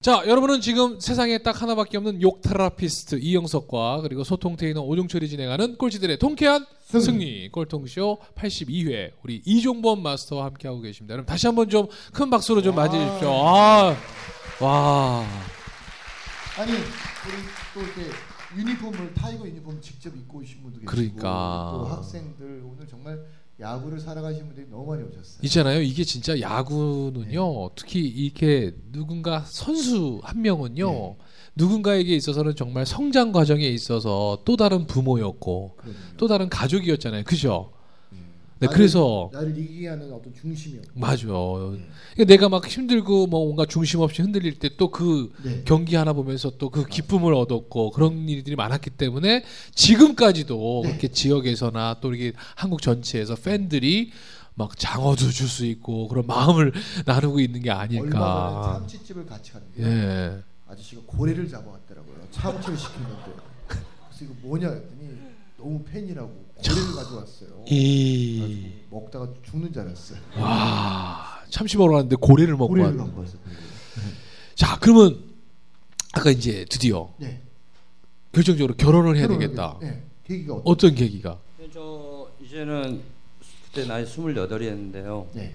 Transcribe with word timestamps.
자, 0.00 0.22
여러분은 0.28 0.60
지금 0.60 1.00
세상에 1.00 1.38
딱 1.38 1.60
하나밖에 1.60 1.96
없는 1.96 2.22
욕 2.22 2.40
therapist 2.40 3.16
이영석과 3.20 4.02
그리고 4.02 4.22
소통 4.22 4.54
테이너 4.54 4.80
오종철이 4.82 5.28
진행하는 5.28 5.76
꼴찌들의 5.76 6.20
통쾌한 6.20 6.64
승리, 6.82 7.48
꼴통쇼 7.50 8.20
82회 8.36 9.10
우리 9.24 9.42
이종범 9.44 10.00
마스터와 10.04 10.44
함께하고 10.44 10.80
계십니다. 10.82 11.14
여러분 11.14 11.26
다시 11.26 11.48
한번 11.48 11.68
좀 11.68 11.88
큰 12.12 12.30
박수로 12.30 12.62
좀 12.62 12.76
맞이해 12.76 13.04
주십시오. 13.06 13.28
아, 13.44 13.96
와. 14.60 15.26
아니 16.58 16.70
우리 16.72 16.80
또 17.74 17.80
이렇게 17.80 18.02
유니폼을 18.56 19.14
타이거 19.14 19.48
유니폼 19.48 19.80
직접 19.80 20.14
입고 20.14 20.38
오신 20.38 20.62
분도 20.62 20.78
계시고 20.78 20.86
그러니까. 20.92 21.72
또 21.74 21.84
학생들 21.86 22.62
오늘 22.64 22.86
정말 22.86 23.18
야구를 23.60 23.98
사랑하신 23.98 24.46
분들이 24.46 24.66
너무 24.70 24.86
많이 24.86 25.02
오셨어요. 25.02 25.38
있잖아요. 25.42 25.82
이게 25.82 26.04
진짜 26.04 26.40
야구는요. 26.40 27.70
특히 27.74 28.00
이렇게 28.06 28.72
누군가 28.92 29.40
선수 29.40 30.20
한 30.22 30.42
명은요. 30.42 30.90
네. 30.90 31.16
누군가에게 31.56 32.14
있어서는 32.14 32.54
정말 32.54 32.86
성장 32.86 33.32
과정에 33.32 33.66
있어서 33.66 34.38
또 34.44 34.56
다른 34.56 34.86
부모였고 34.86 35.74
그럼요. 35.76 35.96
또 36.16 36.28
다른 36.28 36.48
가족이었잖아요. 36.48 37.24
그죠? 37.24 37.72
네. 38.60 38.66
네, 38.66 38.66
나를- 38.66 38.74
그래서 38.74 39.30
나를 39.32 39.56
이기게 39.56 39.88
하는 39.88 40.12
어떤 40.12 40.34
중심이었고 40.34 40.98
맞아. 40.98 41.26
그러니까 41.26 42.24
내가 42.26 42.48
막 42.48 42.66
힘들고 42.66 43.26
뭐 43.28 43.44
뭔가 43.44 43.66
중심 43.66 44.00
없이 44.00 44.20
흔들릴 44.22 44.58
때 44.58 44.68
또그 44.76 45.32
네. 45.44 45.62
경기 45.64 45.94
하나 45.96 46.12
보면서 46.12 46.50
또 46.58 46.68
그 46.70 46.84
기쁨을 46.86 47.34
얻었고 47.34 47.90
그런 47.92 48.28
일들이 48.28 48.56
많았기 48.56 48.90
때문에 48.90 49.44
지금까지도 49.74 50.80
네. 50.84 50.88
그렇게 50.90 51.08
지역에서나 51.08 51.98
또 52.00 52.12
이렇게 52.14 52.36
한국 52.56 52.82
전체에서 52.82 53.36
팬들이 53.36 54.10
막 54.54 54.76
장어도 54.76 55.30
줄 55.30 55.46
수 55.48 55.64
있고 55.66 56.08
그런 56.08 56.26
마음을 56.26 56.72
나누고 57.06 57.40
있는 57.40 57.62
게 57.62 57.70
얼마 57.70 57.86
전에 57.86 57.98
아닐까. 58.00 58.72
참치집을 58.80 59.24
같이 59.26 59.52
갔는데 59.52 59.82
예. 59.84 60.42
아저씨가 60.66 61.02
고래를 61.06 61.48
잡아왔더라고요. 61.48 62.16
참치를 62.32 62.76
시켰는데 62.76 63.32
그래서 63.68 64.24
이거 64.24 64.34
뭐냐 64.42 64.68
했더니 64.68 65.27
너무 65.58 65.82
팬이라고 65.82 66.28
고래를 66.56 66.94
가져왔어요. 66.94 67.64
이. 67.68 68.72
먹다가 68.90 69.28
죽는 69.42 69.72
줄 69.72 69.82
알았어요. 69.82 70.18
와. 70.36 71.42
참치 71.50 71.76
먹으러 71.76 71.94
갔는데 71.96 72.16
고래를 72.16 72.54
먹고 72.56 72.68
고래를. 72.68 72.96
갖고 72.96 73.20
왔어요. 73.20 73.40
자, 74.54 74.78
그러면 74.80 75.18
아까 76.14 76.30
이제 76.30 76.64
드디어 76.70 77.12
네. 77.18 77.42
결정적으로 78.32 78.74
결혼을 78.76 79.16
해야 79.16 79.26
결혼을 79.26 79.46
되겠다. 79.46 79.78
네. 79.80 80.02
계기가 80.24 80.54
어떤? 80.54 80.72
어떤 80.72 80.94
계기가? 80.94 81.38
저 81.72 82.30
이제는 82.40 83.02
그때 83.66 83.84
나이 83.86 84.04
28이었는데요. 84.04 85.26
네. 85.34 85.54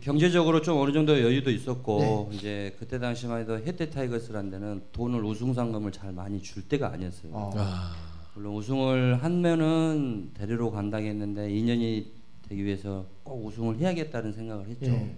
경제적으로 0.00 0.62
좀 0.62 0.78
어느 0.78 0.92
정도 0.92 1.20
여유도 1.20 1.50
있었고 1.50 2.30
이제 2.32 2.74
그때 2.78 2.98
당시만 2.98 3.40
해도 3.40 3.58
해태 3.58 3.90
타이거스라는 3.90 4.50
데는 4.50 4.82
돈을 4.92 5.22
우승 5.24 5.52
상금을 5.52 5.92
잘 5.92 6.12
많이 6.12 6.40
줄 6.40 6.62
때가 6.62 6.92
아니었어요. 6.92 7.32
어. 7.32 7.50
아. 7.56 8.11
물론 8.34 8.54
우승을 8.54 9.22
하면은 9.22 10.30
데리러 10.34 10.70
간다고 10.70 11.04
했는데 11.04 11.48
2년이 11.48 12.06
되기 12.48 12.64
위해서 12.64 13.04
꼭 13.22 13.46
우승을 13.46 13.76
해야겠다는 13.78 14.32
생각을 14.32 14.66
했죠. 14.68 14.86
예. 14.86 15.14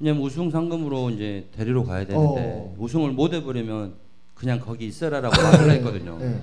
왜냐면 0.00 0.22
우승 0.22 0.50
상금으로 0.50 1.10
이제 1.10 1.46
데리러 1.52 1.84
가야 1.84 2.04
되는데 2.04 2.52
어. 2.56 2.74
우승을 2.78 3.12
못 3.12 3.32
해버리면 3.32 3.94
그냥 4.34 4.58
거기 4.60 4.86
있어라라고 4.86 5.34
말을 5.42 5.70
했거든요. 5.72 6.18
네. 6.18 6.40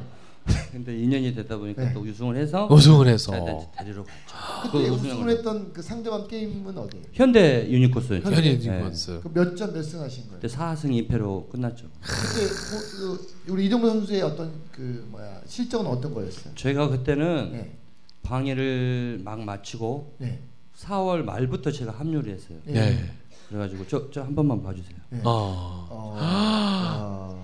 근데 0.71 0.91
2년이 0.93 1.33
되다 1.35 1.57
보니까 1.57 1.85
네. 1.85 1.93
또 1.93 2.01
우승을 2.01 2.35
해서 2.35 2.67
우승을 2.69 3.07
해서. 3.07 3.31
자, 3.31 3.37
일단 3.39 3.59
데리러 3.77 4.03
갔죠. 4.03 4.61
그때 4.71 4.89
그 4.89 4.93
우승을 4.95 5.29
했던 5.29 5.73
그 5.73 5.81
상대방 5.81 6.27
게임은 6.27 6.77
어디예요? 6.77 7.05
현대 7.13 7.67
유니코스 7.69 8.19
현이 8.21 8.35
네. 8.41 8.57
디먼스. 8.59 9.21
그몇점 9.21 9.73
몇 9.73 9.81
승 9.83 10.01
하신 10.01 10.23
거예요? 10.25 10.39
그때 10.39 10.53
4승 10.55 11.07
2패로 11.07 11.49
끝났죠. 11.49 11.87
그때 12.01 12.41
뭐, 12.71 12.79
그 12.91 13.51
우리 13.53 13.65
이정도 13.65 13.87
선수의 13.89 14.21
어떤 14.21 14.51
그 14.71 15.07
뭐야 15.11 15.41
실적은 15.47 15.87
어떤 15.87 16.13
거였어요? 16.13 16.53
저희가 16.55 16.89
그때는 16.89 17.51
네. 17.53 17.77
방해를 18.23 19.21
막 19.23 19.39
마치고 19.41 20.13
네. 20.19 20.39
4월 20.77 21.23
말부터 21.23 21.71
제가 21.71 21.91
합류를 21.93 22.33
했어요. 22.33 22.57
네. 22.65 22.73
네. 22.73 23.11
그래가지고 23.49 23.87
저 23.87 24.09
저 24.11 24.21
한 24.23 24.35
번만 24.35 24.61
봐주세요. 24.61 24.95
네. 25.09 25.21
어. 25.23 25.87
어. 25.89 26.15
아. 26.19 27.35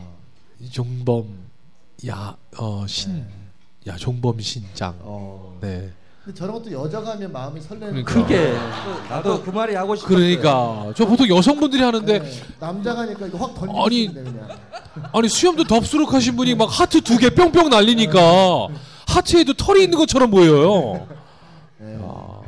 종범 0.72 1.26
야 2.08 2.36
어신야 2.58 3.96
종범 3.98 4.40
신장 4.40 4.96
어. 5.02 5.58
네 5.62 5.92
근데 6.24 6.38
저런 6.38 6.54
것도 6.56 6.72
여자가 6.72 7.12
하면 7.12 7.32
마음이 7.32 7.60
설레는 7.62 8.04
그러니까. 8.04 8.14
거. 8.14 8.22
그게 8.22 8.54
나도 9.10 9.42
그 9.42 9.50
말이 9.50 9.74
하고 9.74 9.96
싶었어요. 9.96 10.16
그러니까 10.16 10.94
저 10.96 11.06
보통 11.08 11.28
여성분들이 11.28 11.82
하는데 11.82 12.20
네. 12.20 12.32
남자가 12.60 13.02
하니까 13.02 13.26
이거 13.26 13.38
확 13.40 13.56
아니, 13.64 14.08
던지는데 14.08 14.24
그냥. 14.32 14.60
아니 15.14 15.28
수염도 15.30 15.64
덥수룩 15.64 16.14
하신 16.14 16.36
분이 16.36 16.54
막 16.56 16.66
하트 16.68 17.02
두 17.02 17.18
개 17.18 17.32
뿅뿅 17.32 17.70
날리니까 17.70 18.68
하트에도 19.08 19.54
털이 19.54 19.84
있는 19.84 19.98
것처럼 19.98 20.30
보여요. 20.30 21.08
네. 21.80 21.98
아, 22.04 22.42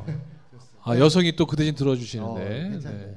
아, 0.84 1.00
여성이 1.00 1.36
또 1.36 1.48
그 1.48 1.56
대신 1.56 1.74
어, 1.74 1.78
들어주시는데 1.78 2.70
괜찮네요. 2.74 3.00
네. 3.00 3.16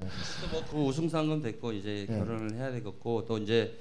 뭐 0.53 0.63
그 0.71 0.77
우승 0.89 1.07
상금 1.11 1.43
됐고 1.43 1.73
이제 1.73 2.07
네. 2.09 2.19
결혼을 2.19 2.55
해야 2.55 2.71
되겠고 2.73 3.27
또 3.29 3.37
이제 3.37 3.77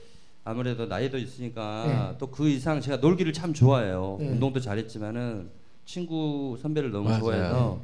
아무래도 0.50 0.85
나이도 0.85 1.17
있으니까 1.17 2.11
네. 2.11 2.17
또그 2.19 2.47
이상 2.50 2.79
제가 2.79 2.97
놀기를 2.97 3.33
참 3.33 3.51
좋아해요. 3.51 4.17
네. 4.19 4.29
운동도 4.29 4.59
잘했지만은 4.61 5.50
친구 5.85 6.56
선배를 6.61 6.91
너무 6.91 7.09
맞아요. 7.09 7.19
좋아해서 7.19 7.79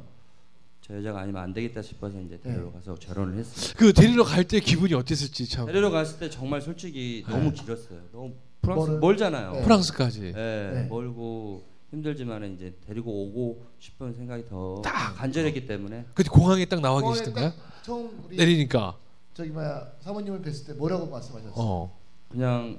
저 0.80 0.96
여자가 0.96 1.20
아니면 1.20 1.42
안 1.42 1.52
되겠다 1.52 1.82
싶어서 1.82 2.20
이제 2.20 2.38
네. 2.42 2.50
데리러 2.52 2.70
가서 2.72 2.94
결혼을 2.94 3.36
했어요. 3.36 3.74
그 3.76 3.92
데리러 3.92 4.22
갈 4.22 4.44
때 4.44 4.60
기분이 4.60 4.94
어땠을지 4.94 5.48
참 5.48 5.66
데리러 5.66 5.90
갔을 5.90 6.20
때 6.20 6.30
정말 6.30 6.60
솔직히 6.62 7.24
네. 7.26 7.32
너무 7.34 7.52
길었어요. 7.52 7.98
너무 8.12 8.32
프랑스 8.62 8.86
멀어요? 8.86 9.00
멀잖아요. 9.00 9.52
네. 9.54 9.62
프랑스까지 9.62 10.26
예, 10.26 10.32
네. 10.32 10.86
멀고 10.88 11.64
힘들지만 11.90 12.54
이제 12.54 12.72
데리고 12.86 13.10
오고 13.24 13.64
싶은 13.80 14.14
생각이 14.14 14.44
더 14.48 14.80
딱. 14.84 15.14
간절했기 15.16 15.66
때문에 15.66 16.04
그때 16.14 16.28
공항에 16.30 16.64
딱 16.66 16.80
나와 16.80 17.00
공항에 17.00 17.18
계시던가요? 17.18 17.50
딱 17.50 17.82
처음 17.82 18.22
우리 18.24 18.36
내리니까 18.36 18.96
저기 19.34 19.50
뭐야 19.50 19.88
사모님을 20.00 20.42
뵀을 20.42 20.66
때 20.68 20.72
뭐라고 20.74 21.06
말씀하셨어요? 21.10 21.54
어 21.56 22.01
그냥 22.32 22.78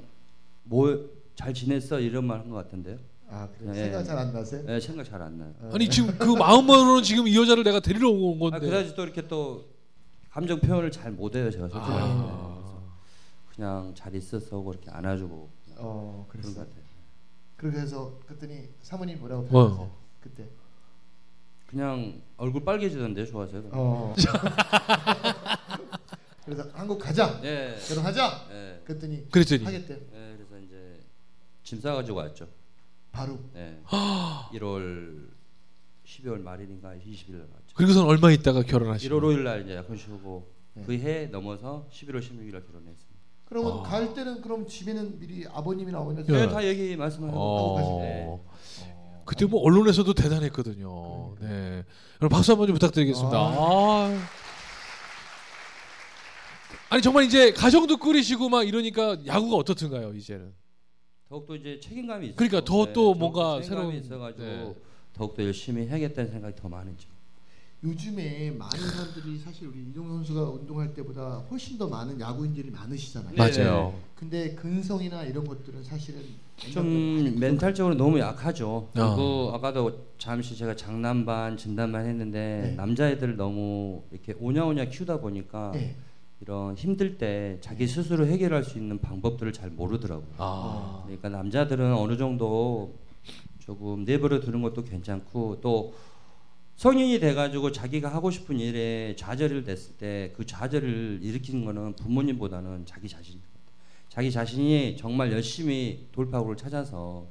뭐 0.63 1.09
잘 1.35 1.51
지냈어 1.53 1.99
이런 1.99 2.25
말 2.25 2.39
한 2.39 2.49
것 2.49 2.57
같은데요. 2.57 2.97
아 3.29 3.47
그래 3.57 3.71
네. 3.71 3.83
생각 3.85 4.03
잘 4.03 4.17
안 4.19 4.31
나세요? 4.33 4.63
예, 4.67 4.79
생각 4.79 5.03
잘 5.03 5.19
안 5.21 5.37
나요. 5.39 5.51
아니 5.73 5.89
지금 5.89 6.15
그 6.17 6.25
마음만으로는 6.35 7.01
지금 7.03 7.27
이 7.27 7.35
여자를 7.35 7.63
내가 7.63 7.79
데리러 7.79 8.09
온 8.11 8.37
아, 8.37 8.39
건데 8.51 8.59
그다지 8.67 8.95
또 8.95 9.03
이렇게 9.03 9.27
또 9.27 9.65
감정 10.29 10.59
표현을 10.59 10.91
잘 10.91 11.11
못해요 11.11 11.49
제가 11.49 11.67
솔직히 11.69 11.91
아. 11.91 12.83
그냥 13.55 13.91
잘 13.95 14.13
있었어 14.13 14.57
하고 14.57 14.71
이렇게 14.73 14.91
안아주고 14.91 15.49
어 15.77 16.25
그런 16.29 16.43
그랬어. 16.43 16.59
것 16.59 16.67
같아요. 16.69 16.83
그렇게 17.57 17.79
해서 17.79 18.19
그랬더니 18.27 18.69
사모님 18.81 19.19
뭐라고 19.19 19.41
뭐? 19.43 19.49
표현하세요? 19.49 19.91
그때. 20.21 20.49
그냥 21.65 22.21
얼굴 22.37 22.63
빨개지던데 22.63 23.25
좋아서요. 23.25 23.63
어. 23.71 24.13
그래서 26.45 26.69
한국 26.73 26.99
가자. 26.99 27.39
예, 27.43 27.75
결혼하자. 27.87 28.47
예, 28.51 28.81
그랬더니 28.83 29.29
그랬더니 29.29 29.63
하겠대. 29.63 29.93
예, 29.93 30.37
그래서 30.37 30.59
이제 30.65 30.99
짐 31.63 31.79
싸가지고 31.79 32.17
왔죠. 32.17 32.47
바로. 33.11 33.39
예, 33.55 33.79
1월 34.53 35.29
12월 36.05 36.41
말일인가 36.41 36.95
20일 36.95 37.31
날 37.33 37.41
왔죠. 37.41 37.75
그리고선 37.75 38.05
얼마 38.05 38.31
있다가 38.31 38.63
결혼하시고 38.63 39.15
1월 39.15 39.21
5일 39.21 39.39
날 39.43 39.63
이제 39.63 39.75
약혼 39.75 39.97
쉬고 39.97 40.51
네. 40.73 40.83
그해 40.83 41.25
넘어서 41.27 41.87
11월 41.91 42.19
16일 42.19 42.51
날 42.51 42.65
결혼했습니다. 42.65 43.13
그러면 43.45 43.79
아. 43.79 43.83
갈 43.83 44.13
때는 44.13 44.41
그럼 44.41 44.67
집에는 44.67 45.19
미리 45.19 45.45
아버님이나 45.47 45.99
어머니가 45.99 46.33
예. 46.33 46.45
네, 46.45 46.49
다 46.49 46.63
얘기 46.65 46.95
말씀하고 46.95 47.37
어. 47.37 48.01
네. 48.01 48.41
그때 49.25 49.45
뭐 49.45 49.61
언론에서도 49.61 50.13
대단했거든요. 50.13 51.35
네. 51.39 51.85
여러분 52.21 52.29
박수 52.29 52.51
한번 52.51 52.67
좀 52.67 52.73
부탁드리겠습니다. 52.73 53.37
아. 53.37 53.53
아 53.55 54.42
니 56.97 57.01
정말 57.01 57.23
이제 57.25 57.51
가정도 57.51 57.97
꾸리시고 57.97 58.49
막 58.49 58.63
이러니까 58.67 59.17
야구가 59.25 59.55
어떻든가요 59.57 60.13
이제는? 60.13 60.51
더욱더 61.29 61.55
이제 61.55 61.79
책임감이 61.79 62.27
있어요. 62.27 62.35
그러니까 62.35 62.63
더 62.63 62.93
또 62.93 63.13
뭔가 63.13 63.59
책임감이 63.61 63.65
새로운- 63.65 63.95
있어가지고 63.95 64.43
네. 64.43 64.75
더욱더 65.13 65.43
열심히 65.43 65.87
해야겠다는 65.87 66.29
생각이 66.31 66.55
더 66.55 66.69
많으죠. 66.69 67.09
요즘에 67.83 68.51
많은 68.51 68.87
사람들이 68.87 69.39
사실 69.39 69.67
우리 69.67 69.81
이동 69.89 70.07
선수가 70.07 70.41
운동할 70.51 70.93
때보다 70.93 71.39
훨씬 71.49 71.77
더 71.77 71.87
많은 71.87 72.17
야구인들이 72.19 72.69
많으시잖아요. 72.71 73.33
네. 73.35 73.37
맞아요. 73.37 73.99
근데 74.15 74.55
근성이나 74.55 75.23
이런 75.23 75.43
것들은 75.45 75.83
사실은 75.83 76.21
좀 76.71 77.37
멘탈적으로 77.39 77.95
너무 77.95 78.19
약하죠. 78.19 78.67
어. 78.69 78.89
그리고 78.93 79.51
아까도 79.53 80.05
잠시 80.17 80.55
제가 80.55 80.75
장난반, 80.77 81.57
진단반 81.57 82.05
했는데 82.05 82.61
네. 82.69 82.75
남자애들 82.75 83.35
너무 83.35 84.03
이렇게 84.11 84.33
오냐오냐 84.39 84.85
키우다 84.85 85.19
보니까 85.19 85.71
네. 85.73 85.95
이런 86.43 86.75
힘들 86.75 87.17
때 87.17 87.57
자기 87.61 87.87
스스로 87.87 88.25
해결할 88.27 88.65
수 88.65 88.77
있는 88.77 88.99
방법들을 88.99 89.53
잘 89.53 89.69
모르더라고요. 89.69 90.27
아. 90.37 91.01
그러니까 91.05 91.29
남자들은 91.29 91.93
어느 91.93 92.17
정도 92.17 92.95
조금 93.59 94.03
내버려 94.03 94.41
두는 94.41 94.61
것도 94.61 94.83
괜찮고 94.83 95.61
또 95.61 95.93
성인이 96.75 97.21
돼가지고 97.21 97.71
자기가 97.71 98.09
하고 98.13 98.29
싶은 98.29 98.59
일에 98.59 99.15
좌절을 99.15 99.63
됐을 99.63 99.93
때 99.95 100.33
그 100.35 100.45
좌절을 100.45 101.19
일으키는 101.21 101.63
거는 101.63 101.93
부모님보다는 101.95 102.85
자기 102.85 103.07
자신. 103.07 103.39
자기 104.09 104.29
자신이 104.29 104.97
정말 104.97 105.31
열심히 105.31 106.07
돌파구를 106.11 106.57
찾아서 106.57 107.25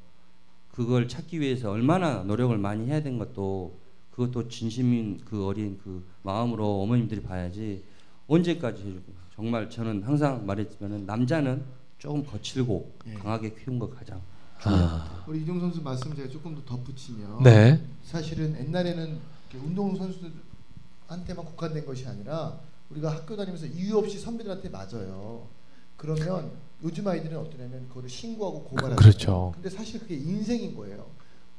그걸 0.71 1.07
찾기 1.07 1.39
위해서 1.39 1.71
얼마나 1.71 2.23
노력을 2.23 2.57
많이 2.57 2.87
해야 2.87 3.03
되는 3.03 3.19
것도 3.19 3.77
그것도 4.11 4.49
진심인 4.49 5.21
그 5.27 5.47
어린 5.47 5.79
그 5.85 6.03
마음으로 6.23 6.81
어머님들이 6.81 7.21
봐야지 7.21 7.83
언제까지 8.27 8.83
해주고 8.83 9.13
정말 9.35 9.69
저는 9.69 10.03
항상 10.03 10.47
말했지만은 10.47 11.07
남자는 11.07 11.63
조금 11.99 12.25
거칠고 12.25 12.93
예. 13.09 13.15
강하게 13.15 13.55
키운 13.55 13.79
거 13.79 13.89
가장 13.89 14.21
중요합니다. 14.61 15.05
아. 15.05 15.25
우리 15.27 15.43
이종 15.43 15.61
선수 15.61 15.83
말씀 15.83 16.15
제가 16.15 16.29
조금 16.29 16.55
더 16.55 16.65
덧붙이면 16.65 17.43
네. 17.43 17.81
사실은 18.05 18.57
옛날에는 18.59 19.19
운동 19.55 19.97
선수들한테만 19.97 21.45
국한된 21.45 21.85
것이 21.85 22.07
아니라 22.07 22.59
우리가 22.91 23.13
학교 23.13 23.37
다니면서 23.37 23.67
이유 23.67 23.99
없이 23.99 24.19
선배들한테 24.19 24.69
맞아요. 24.69 25.47
그러면 25.97 26.53
요즘 26.83 27.07
아이들은 27.07 27.37
어떠냐면 27.39 27.89
그거를 27.89 28.09
신고하고 28.09 28.65
고발하죠. 28.65 28.97
그렇죠. 28.97 29.53
근데 29.55 29.71
사실 29.71 30.01
그게 30.01 30.17
인생인 30.17 30.75
거예요. 30.77 31.07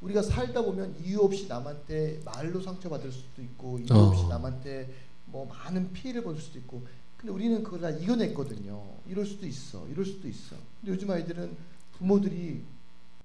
우리가 0.01 0.21
살다 0.21 0.61
보면 0.61 0.95
이유 1.03 1.21
없이 1.21 1.47
남한테 1.47 2.21
말로 2.25 2.61
상처받을 2.61 3.09
수도 3.11 3.41
있고 3.41 3.79
이유 3.79 3.93
어. 3.93 4.09
없이 4.09 4.27
남한테 4.27 4.89
뭐 5.25 5.45
많은 5.45 5.91
피해를 5.93 6.23
볼 6.23 6.39
수도 6.39 6.59
있고 6.59 6.85
근데 7.17 7.31
우리는 7.33 7.63
그걸 7.63 7.81
다 7.81 7.89
이겨냈거든요. 7.89 8.97
이럴 9.07 9.25
수도 9.25 9.45
있어. 9.47 9.87
이럴 9.87 10.05
수도 10.05 10.27
있어. 10.27 10.55
근데 10.81 10.91
요즘 10.93 11.09
아이들은 11.09 11.55
부모들이 11.97 12.63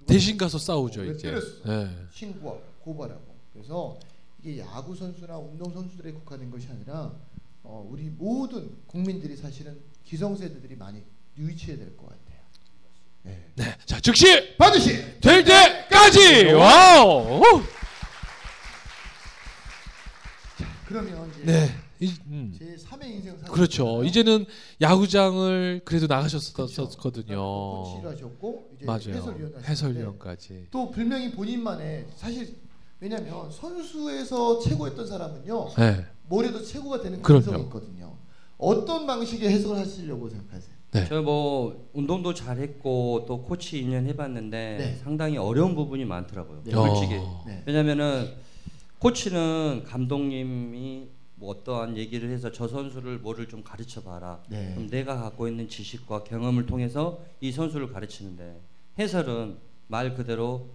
대신 0.07 0.37
가서 0.39 0.59
싸우죠 0.59 1.01
왜 1.03 1.11
이제. 1.11 1.31
네. 1.65 1.97
신고하고 2.13 2.63
고발하고 2.81 3.37
그래서 3.53 3.99
이게 4.43 4.61
야구 4.61 4.95
선수나 4.95 5.37
운동 5.37 5.73
선수들에 5.73 6.13
국한된 6.13 6.51
것이 6.51 6.69
아니라 6.71 7.13
어, 7.65 7.87
우리 7.91 8.05
모든 8.05 8.71
국민들이 8.87 9.37
사실은 9.37 9.79
기성세대들이 10.05 10.77
많이 10.77 11.03
유의치해야 11.37 11.77
될 11.77 11.97
것 11.97 12.07
같아요. 12.09 12.39
네. 13.25 13.45
네. 13.57 13.77
자 13.85 14.01
즉시 14.01 14.57
반드시 14.57 15.21
될 15.21 15.45
때까지. 15.45 16.53
Wow. 16.53 17.43
그러면 20.87 21.31
이제 21.35 21.45
네. 21.45 21.69
이, 22.01 22.13
음. 22.27 22.55
제 22.57 22.77
3의 22.77 23.05
인생 23.07 23.37
사실 23.39 23.53
그렇죠. 23.53 24.05
이제는 24.05 24.45
야구장을 24.81 25.81
그래도 25.85 26.07
나가셨었거든요. 26.07 27.83
코치를 27.85 28.11
하셨고 28.13 28.71
이제 28.77 28.85
맞아요. 28.87 28.99
해설위원 28.99 29.53
하셨는데 29.55 29.69
해설위원까지. 29.69 30.67
또 30.71 30.91
분명히 30.91 31.31
본인만의 31.33 32.07
사실 32.15 32.57
왜냐하면 33.01 33.51
선수에서 33.51 34.61
최고였던 34.61 35.07
사람은요 35.07 35.69
네. 35.79 36.05
뭐래도 36.29 36.63
최고가 36.63 37.01
되는 37.01 37.23
그럼요. 37.23 37.45
근성이 37.45 37.63
있거든요. 37.65 38.17
어떤 38.59 39.07
방식의 39.07 39.49
해석을 39.51 39.79
하시려고 39.79 40.29
생각하세요? 40.29 40.79
네. 40.91 41.07
저뭐 41.07 41.91
운동도 41.93 42.33
잘했고 42.33 43.25
또 43.29 43.43
코치 43.43 43.83
2년 43.85 44.07
해봤는데 44.07 44.77
네. 44.79 44.97
상당히 45.03 45.37
어려운 45.37 45.75
부분이 45.75 46.05
많더라고요. 46.05 46.63
네. 46.65 46.73
솔직히. 46.73 47.15
왜냐면은 47.67 48.33
코치는 48.99 49.85
감독님이 49.87 51.09
뭐 51.39 51.51
어떠한 51.51 51.97
얘기를 51.97 52.31
해서 52.31 52.51
저 52.51 52.67
선수를 52.67 53.19
뭐를 53.19 53.47
좀 53.49 53.63
가르쳐 53.63 54.03
봐라. 54.03 54.43
네. 54.49 54.73
그럼 54.75 54.89
내가 54.91 55.17
갖고 55.17 55.47
있는 55.47 55.69
지식과 55.69 56.25
경험을 56.25 56.67
통해서 56.67 57.21
이 57.41 57.53
선수를 57.53 57.93
가르치는데 57.93 58.61
해설은 58.99 59.57
말 59.87 60.15
그대로 60.15 60.69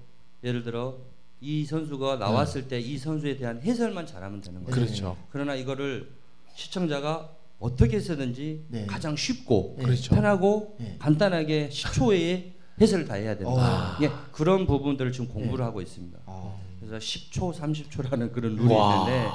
예를 0.44 0.63
들어 0.63 0.98
이 1.42 1.65
선수가 1.65 2.15
나왔을 2.18 2.68
때 2.69 2.80
이 2.80 2.98
선수에 2.98 3.36
대한 3.36 3.62
해설만 3.62 4.07
잘하면 4.07 4.39
되는 4.42 4.63
거예요. 4.63 4.74
그렇죠. 4.74 5.18
그러나 5.30 5.56
이거를 5.56 6.10
시청자가 6.56 7.30
어떻게 7.60 8.00
쓰든지 8.00 8.63
네. 8.69 8.86
가장 8.86 9.15
쉽고 9.18 9.75
네. 9.80 9.83
그렇죠. 9.86 10.15
편하고 10.15 10.77
네. 10.80 10.95
간단하게 11.00 11.69
10초 11.69 12.12
외에 12.12 12.54
해설을 12.80 13.06
다 13.06 13.15
해야 13.15 13.36
된다. 13.38 13.51
어. 13.51 13.98
예, 14.01 14.10
그런 14.31 14.65
부분들을 14.65 15.12
지금 15.12 15.27
공부를 15.27 15.57
네. 15.60 15.63
하고 15.63 15.81
있습니다. 15.81 16.19
아. 16.25 16.56
그래서 16.80 16.98
10초, 16.98 17.54
30초라는 17.54 18.31
그런 18.31 18.56
룰이 18.56 18.74
와. 18.74 18.95
있는데 19.10 19.30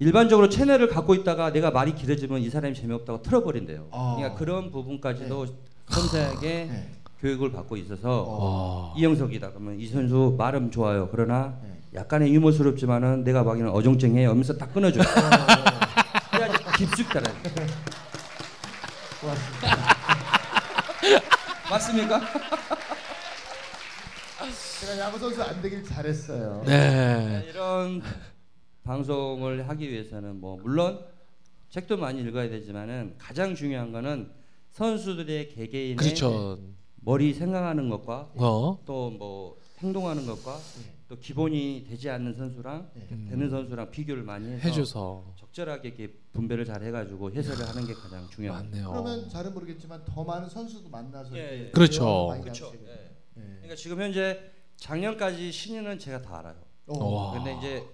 일반적으로 0.00 0.48
채널을 0.48 0.88
갖고 0.88 1.14
있다가 1.14 1.52
내가 1.52 1.70
말이 1.70 1.94
길어지면 1.94 2.40
이 2.40 2.48
사람이 2.48 2.74
재미없다고 2.74 3.20
틀어버린대요. 3.22 3.88
아. 3.92 4.14
그러니까 4.16 4.38
그런 4.38 4.72
부분까지도 4.72 5.46
섬세하게 5.88 6.48
네. 6.70 6.90
교육을 7.20 7.52
받고 7.52 7.76
있어서 7.76 8.22
와. 8.22 8.94
이영석이다 8.96 9.50
그러면 9.50 9.78
이 9.78 9.86
선수 9.86 10.34
말은 10.38 10.70
좋아요. 10.70 11.08
그러나 11.10 11.58
네. 11.62 11.76
약간의 11.94 12.32
유머스럽지만은 12.34 13.24
내가 13.24 13.42
보기에는 13.44 13.70
어정쩡해 13.70 14.24
하면서 14.24 14.56
딱 14.56 14.72
끊어줘요. 14.72 15.04
해야지 16.32 16.64
깊숙이 16.78 17.12
따라. 17.12 17.30
고맙습니다. 19.20 19.76
맞습니까? 21.68 22.20
제가 24.80 24.98
야구 24.98 25.18
선수 25.18 25.42
안 25.42 25.60
되길 25.60 25.84
잘했어요. 25.84 26.62
네. 26.64 27.46
이런 27.50 28.00
방송을 28.84 29.68
하기 29.68 29.90
위해서는 29.90 30.40
뭐 30.40 30.56
물론 30.56 31.04
책도 31.70 31.96
많이 31.96 32.20
읽어야 32.22 32.48
되지만은 32.48 33.14
가장 33.18 33.54
중요한 33.54 33.92
거는 33.92 34.30
선수들의 34.70 35.48
개개인의 35.50 35.96
그렇죠. 35.96 36.58
머리 36.96 37.32
생각하는 37.32 37.88
것과 37.88 38.32
어. 38.36 38.78
또뭐 38.84 39.56
행동하는 39.78 40.26
것과 40.26 40.58
또 41.08 41.18
기본이 41.18 41.84
되지 41.88 42.08
않는 42.10 42.34
선수랑 42.34 42.90
네. 42.94 43.08
음. 43.10 43.26
되는 43.28 43.50
선수랑 43.50 43.90
비교를 43.90 44.22
많이 44.22 44.46
해서 44.48 44.68
해줘서 44.68 45.34
적절하게 45.36 45.88
이렇게 45.88 46.14
분배를 46.32 46.64
잘 46.64 46.82
해가지고 46.84 47.32
해설을 47.32 47.68
하는 47.68 47.86
게 47.86 47.94
가장 47.94 48.28
중요합니다. 48.28 48.76
맞네요. 48.76 48.90
그러면 48.90 49.28
잘은 49.28 49.52
모르겠지만 49.52 50.04
더 50.04 50.22
많은 50.22 50.48
선수도 50.48 50.88
만나서 50.88 51.36
예, 51.36 51.40
이렇게 51.40 51.66
예. 51.66 51.70
그렇죠. 51.70 52.28
많이 52.28 52.42
그렇죠. 52.42 52.70
돼요. 52.70 52.82
예. 52.86 53.42
그러니까 53.42 53.74
지금 53.74 54.00
현재 54.00 54.52
작년까지 54.76 55.50
신인은 55.50 55.98
제가 55.98 56.22
다 56.22 56.38
알아요. 56.38 56.56
어. 56.86 57.04
와. 57.04 57.32
근데 57.32 57.56
이제 57.58 57.84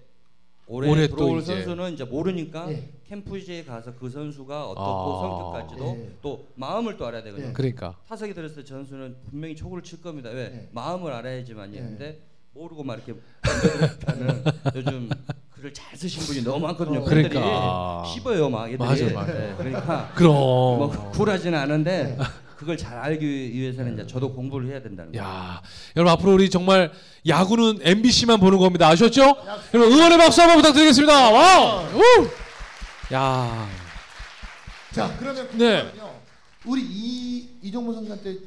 올해, 0.69 0.91
올해 0.91 1.07
또 1.09 1.17
들어올 1.17 1.41
이제. 1.41 1.55
선수는 1.55 1.93
이제 1.93 2.05
모르니까 2.05 2.71
예. 2.73 2.89
캠프지에 3.09 3.65
가서 3.65 3.95
그 3.95 4.11
선수가 4.11 4.67
어떻고 4.67 4.83
아. 4.83 5.53
성격까지도 5.63 5.97
예. 6.01 6.11
또 6.23 6.49
마음을 6.57 6.97
또 6.97 7.07
알아야 7.07 7.23
되거든요. 7.23 7.49
예. 7.49 7.53
그러니까 7.53 7.95
타석에 8.09 8.35
들었을 8.35 8.57
때 8.57 8.65
전수는 8.65 9.17
분명히 9.31 9.55
초구를 9.55 9.83
칠 9.85 10.03
겁니다. 10.03 10.31
왜? 10.31 10.43
예. 10.43 10.69
마음을 10.73 11.13
알아야지만요. 11.13 11.77
예. 11.77 11.81
근데 11.81 12.21
모르고 12.53 12.83
막 12.83 12.95
이렇게 12.95 13.15
던져들었다는 13.43 14.45
요즘 14.75 15.09
글을 15.51 15.73
잘 15.73 15.97
쓰신 15.97 16.23
분이 16.25 16.43
너무 16.43 16.67
많거든요. 16.67 17.01
어. 17.01 17.05
그러니까. 17.05 18.05
씹어요, 18.13 18.51
막 18.51 18.67
애들이. 18.67 18.79
맞아, 18.79 19.05
맞아. 19.13 19.51
예, 19.51 19.55
그러니까 19.57 20.11
그럼. 20.17 20.33
뭐 20.35 21.11
굴하지는 21.13 21.57
않은데 21.57 22.17
네. 22.17 22.25
그걸 22.57 22.77
잘 22.77 22.99
알기 22.99 23.25
위해서는 23.27 23.95
이제 23.95 24.07
저도 24.07 24.33
공부를 24.33 24.69
해야 24.69 24.81
된다는 24.83 25.13
거예요. 25.13 25.25
야, 25.25 25.63
여러분 25.95 26.13
앞으로 26.13 26.35
우리 26.35 26.49
정말 26.51 26.91
야구는 27.27 27.81
MBC만 27.83 28.41
보는 28.41 28.59
겁니다. 28.59 28.89
아셨죠? 28.89 29.21
여러분 29.75 29.93
응원의 29.93 30.19
박수 30.19 30.41
한번 30.41 30.59
부탁드리겠습니다. 30.59 31.31
와! 31.31 31.83
우! 31.83 32.29
야. 33.13 33.69
자 34.93 35.15
그러면 35.19 35.49
네. 35.59 35.93
우리 36.65 36.83
이 36.83 37.49
이종무 37.63 37.93
선수한테 37.93 38.39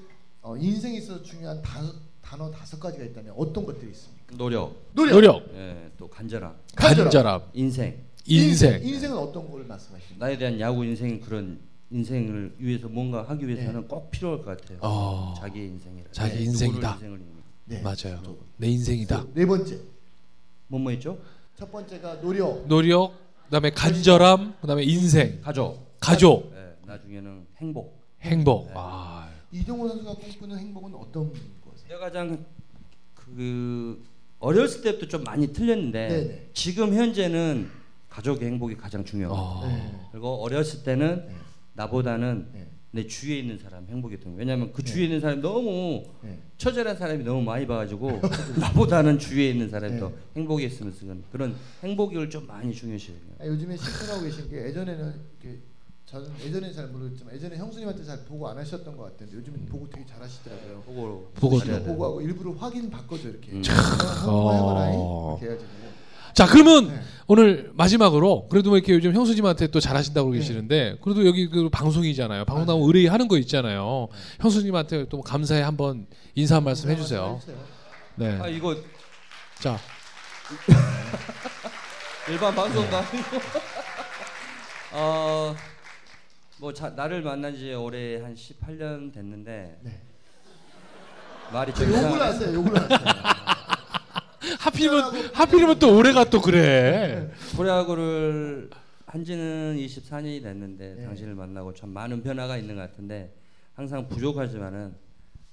어, 0.41 0.57
인생에 0.57 0.97
있어서 0.97 1.21
중요한 1.21 1.61
단어, 1.61 1.93
단어 2.21 2.49
다섯 2.49 2.79
가지가 2.79 3.05
있다면 3.05 3.33
어떤 3.37 3.65
것들이 3.65 3.91
있습니까? 3.91 4.35
노력, 4.35 4.75
노력, 4.93 5.13
노력, 5.13 5.43
예, 5.55 5.91
또 5.97 6.07
간절함, 6.09 6.53
간절함. 6.75 7.05
간절함, 7.05 7.41
인생. 7.53 8.03
인생. 8.25 8.81
인생은 8.83 9.17
어떤 9.17 9.49
걸 9.49 9.63
말씀하십니까? 9.65 10.25
나에 10.25 10.37
대한 10.37 10.59
야구 10.59 10.83
인생 10.85 11.19
그런 11.19 11.59
인생을 11.91 12.55
위해서 12.59 12.87
뭔가 12.87 13.23
하기 13.23 13.47
위해서는 13.47 13.87
꼭 13.87 14.11
필요할 14.11 14.43
것 14.43 14.57
같아요. 14.57 14.77
어. 14.81 15.33
자기 15.37 15.65
인생이라. 15.65 16.11
자기 16.11 16.35
네, 16.35 16.43
인생이다. 16.43 16.93
누구를 16.93 17.19
인생을. 17.19 17.29
네. 17.65 17.81
맞아요. 17.81 18.21
또, 18.23 18.37
내 18.57 18.67
인생이다. 18.67 19.25
네 19.33 19.45
번째 19.45 19.79
뭐뭐 20.67 20.91
있죠? 20.93 21.17
첫 21.55 21.71
번째가 21.71 22.21
노력, 22.21 22.67
노력, 22.67 23.13
그다음에 23.45 23.71
간절함, 23.71 24.55
그다음에 24.61 24.83
인생, 24.83 25.41
가족. 25.41 25.97
가족, 25.99 26.53
예, 26.55 26.87
나중에는 26.87 27.47
행복. 27.57 27.99
행복. 28.21 28.67
네. 28.67 28.73
아. 28.75 29.29
이종호 29.51 29.87
선수가 29.87 30.13
꿈꾸는 30.13 30.57
행복은 30.59 30.93
어떤 30.93 31.33
것이에요? 31.33 31.87
내가 31.89 31.99
가장 31.99 32.45
그 33.15 34.03
어렸을 34.37 34.81
때부터 34.83 35.07
좀 35.07 35.23
많이 35.23 35.51
틀렸는데 35.51 36.07
네네. 36.07 36.49
지금 36.53 36.93
현재는 36.93 37.69
가족의 38.09 38.47
행복이 38.47 38.77
가장 38.77 39.03
중요해요. 39.03 39.35
아. 39.35 39.67
네. 39.67 39.99
그리고 40.11 40.41
어렸을 40.43 40.83
때는 40.83 41.25
네. 41.27 41.35
나보다는 41.79 42.47
네. 42.53 42.67
내 42.91 43.07
주위에 43.07 43.39
있는 43.39 43.57
사람 43.57 43.87
행복이 43.87 44.19
더 44.19 44.29
왜냐하면 44.35 44.73
그 44.73 44.81
네. 44.81 44.91
주위에 44.91 45.05
있는 45.05 45.21
사람이 45.21 45.41
너무 45.41 46.03
네. 46.21 46.37
처절한 46.57 46.97
사람이 46.97 47.23
너무 47.23 47.41
많이 47.41 47.65
봐가지고 47.65 48.19
나보다는 48.59 49.19
주위에 49.19 49.51
있는 49.51 49.69
사람이 49.69 49.93
네. 49.93 49.99
더 49.99 50.11
행복했으면 50.35 50.91
쓰는 50.91 51.23
그런 51.31 51.55
행복을 51.83 52.29
좀 52.29 52.45
많이 52.47 52.73
중요시해요. 52.73 53.21
아, 53.39 53.45
요즘에 53.45 53.77
실천하고 53.77 54.23
계신 54.23 54.49
게 54.49 54.65
예전에는 54.65 55.13
저는 56.05 56.27
예전에는 56.43 56.73
잘 56.73 56.87
모르겠지만 56.87 57.35
예전에 57.35 57.55
형수님한테 57.57 58.03
잘 58.03 58.25
보고 58.25 58.49
안 58.49 58.57
하셨던 58.57 58.97
것 58.97 59.03
같은데 59.03 59.37
요즘은 59.37 59.67
보고 59.67 59.87
되게 59.87 60.03
잘 60.07 60.19
하시더라고요. 60.21 60.81
보고 60.81 61.31
보고 61.35 61.59
잘해야 61.59 61.79
돼. 61.79 61.85
보고하고 61.85 62.21
일부러 62.21 62.51
확인 62.53 62.89
바꿔줘 62.89 63.29
이렇게. 63.29 63.51
음. 63.51 63.61
한번 63.63 64.55
해봐라 64.55 64.89
어. 64.95 65.37
이렇게 65.39 65.53
해가지고. 65.53 65.89
자 66.33 66.45
그러면 66.45 66.87
네. 66.89 67.01
오늘 67.27 67.71
마지막으로 67.73 68.47
그래도 68.49 68.69
뭐 68.69 68.77
이렇게 68.77 68.93
요즘 68.93 69.13
형수님한테 69.13 69.67
또 69.67 69.79
잘하신다고 69.79 70.31
네. 70.31 70.39
계시는데 70.39 70.97
그래도 71.01 71.25
여기 71.27 71.47
그 71.47 71.69
방송이잖아요. 71.69 72.45
방송 72.45 72.65
나오면 72.65 72.87
의뢰 72.87 73.07
하는 73.07 73.27
거 73.27 73.37
있잖아요. 73.37 74.07
형수님한테 74.39 75.07
또 75.09 75.21
감사의 75.21 75.63
한번 75.63 76.07
인사 76.35 76.55
한 76.55 76.63
말씀 76.63 76.89
해주세요. 76.89 77.39
네. 78.15 78.39
아 78.41 78.47
이거 78.47 78.75
자 79.59 79.77
일반 82.29 82.53
방송도 82.55 82.97
아니고 82.97 83.17
어뭐 86.61 86.73
나를 86.95 87.21
만난 87.21 87.55
지 87.55 87.73
올해 87.73 88.21
한 88.21 88.35
18년 88.35 89.13
됐는데 89.13 89.77
네. 89.81 90.01
말이 91.51 91.73
저좀 91.73 91.93
욕을. 91.93 92.21
하세요. 92.21 92.53
욕을 92.53 92.75
하세요. 92.75 92.99
하필이면 94.59 95.31
하필이면 95.33 95.79
또 95.79 95.95
올해가 95.97 96.23
또 96.23 96.41
그래. 96.41 97.31
프로야구를 97.55 98.69
한지는 99.05 99.75
24년이 99.77 100.43
됐는데 100.43 100.95
네. 100.95 101.03
당신을 101.03 101.35
만나고 101.35 101.73
참 101.73 101.89
많은 101.89 102.21
변화가 102.21 102.57
있는 102.57 102.75
것 102.75 102.81
같은데 102.81 103.33
항상 103.73 104.07
부족하지만은 104.07 104.93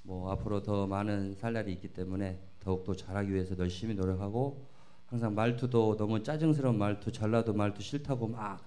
뭐 0.03 0.31
앞으로 0.33 0.63
더 0.63 0.87
많은 0.87 1.35
살 1.35 1.53
날이 1.53 1.73
있기 1.73 1.89
때문에 1.89 2.39
더욱더 2.61 2.95
잘하기 2.95 3.33
위해서 3.33 3.57
열심히 3.59 3.95
노력하고 3.95 4.67
항상 5.07 5.35
말투도 5.35 5.97
너무 5.97 6.23
짜증스러운 6.23 6.79
말투 6.79 7.13
전라도 7.13 7.55
말투 7.55 7.83
싫다고 7.83 8.29
막 8.29 8.61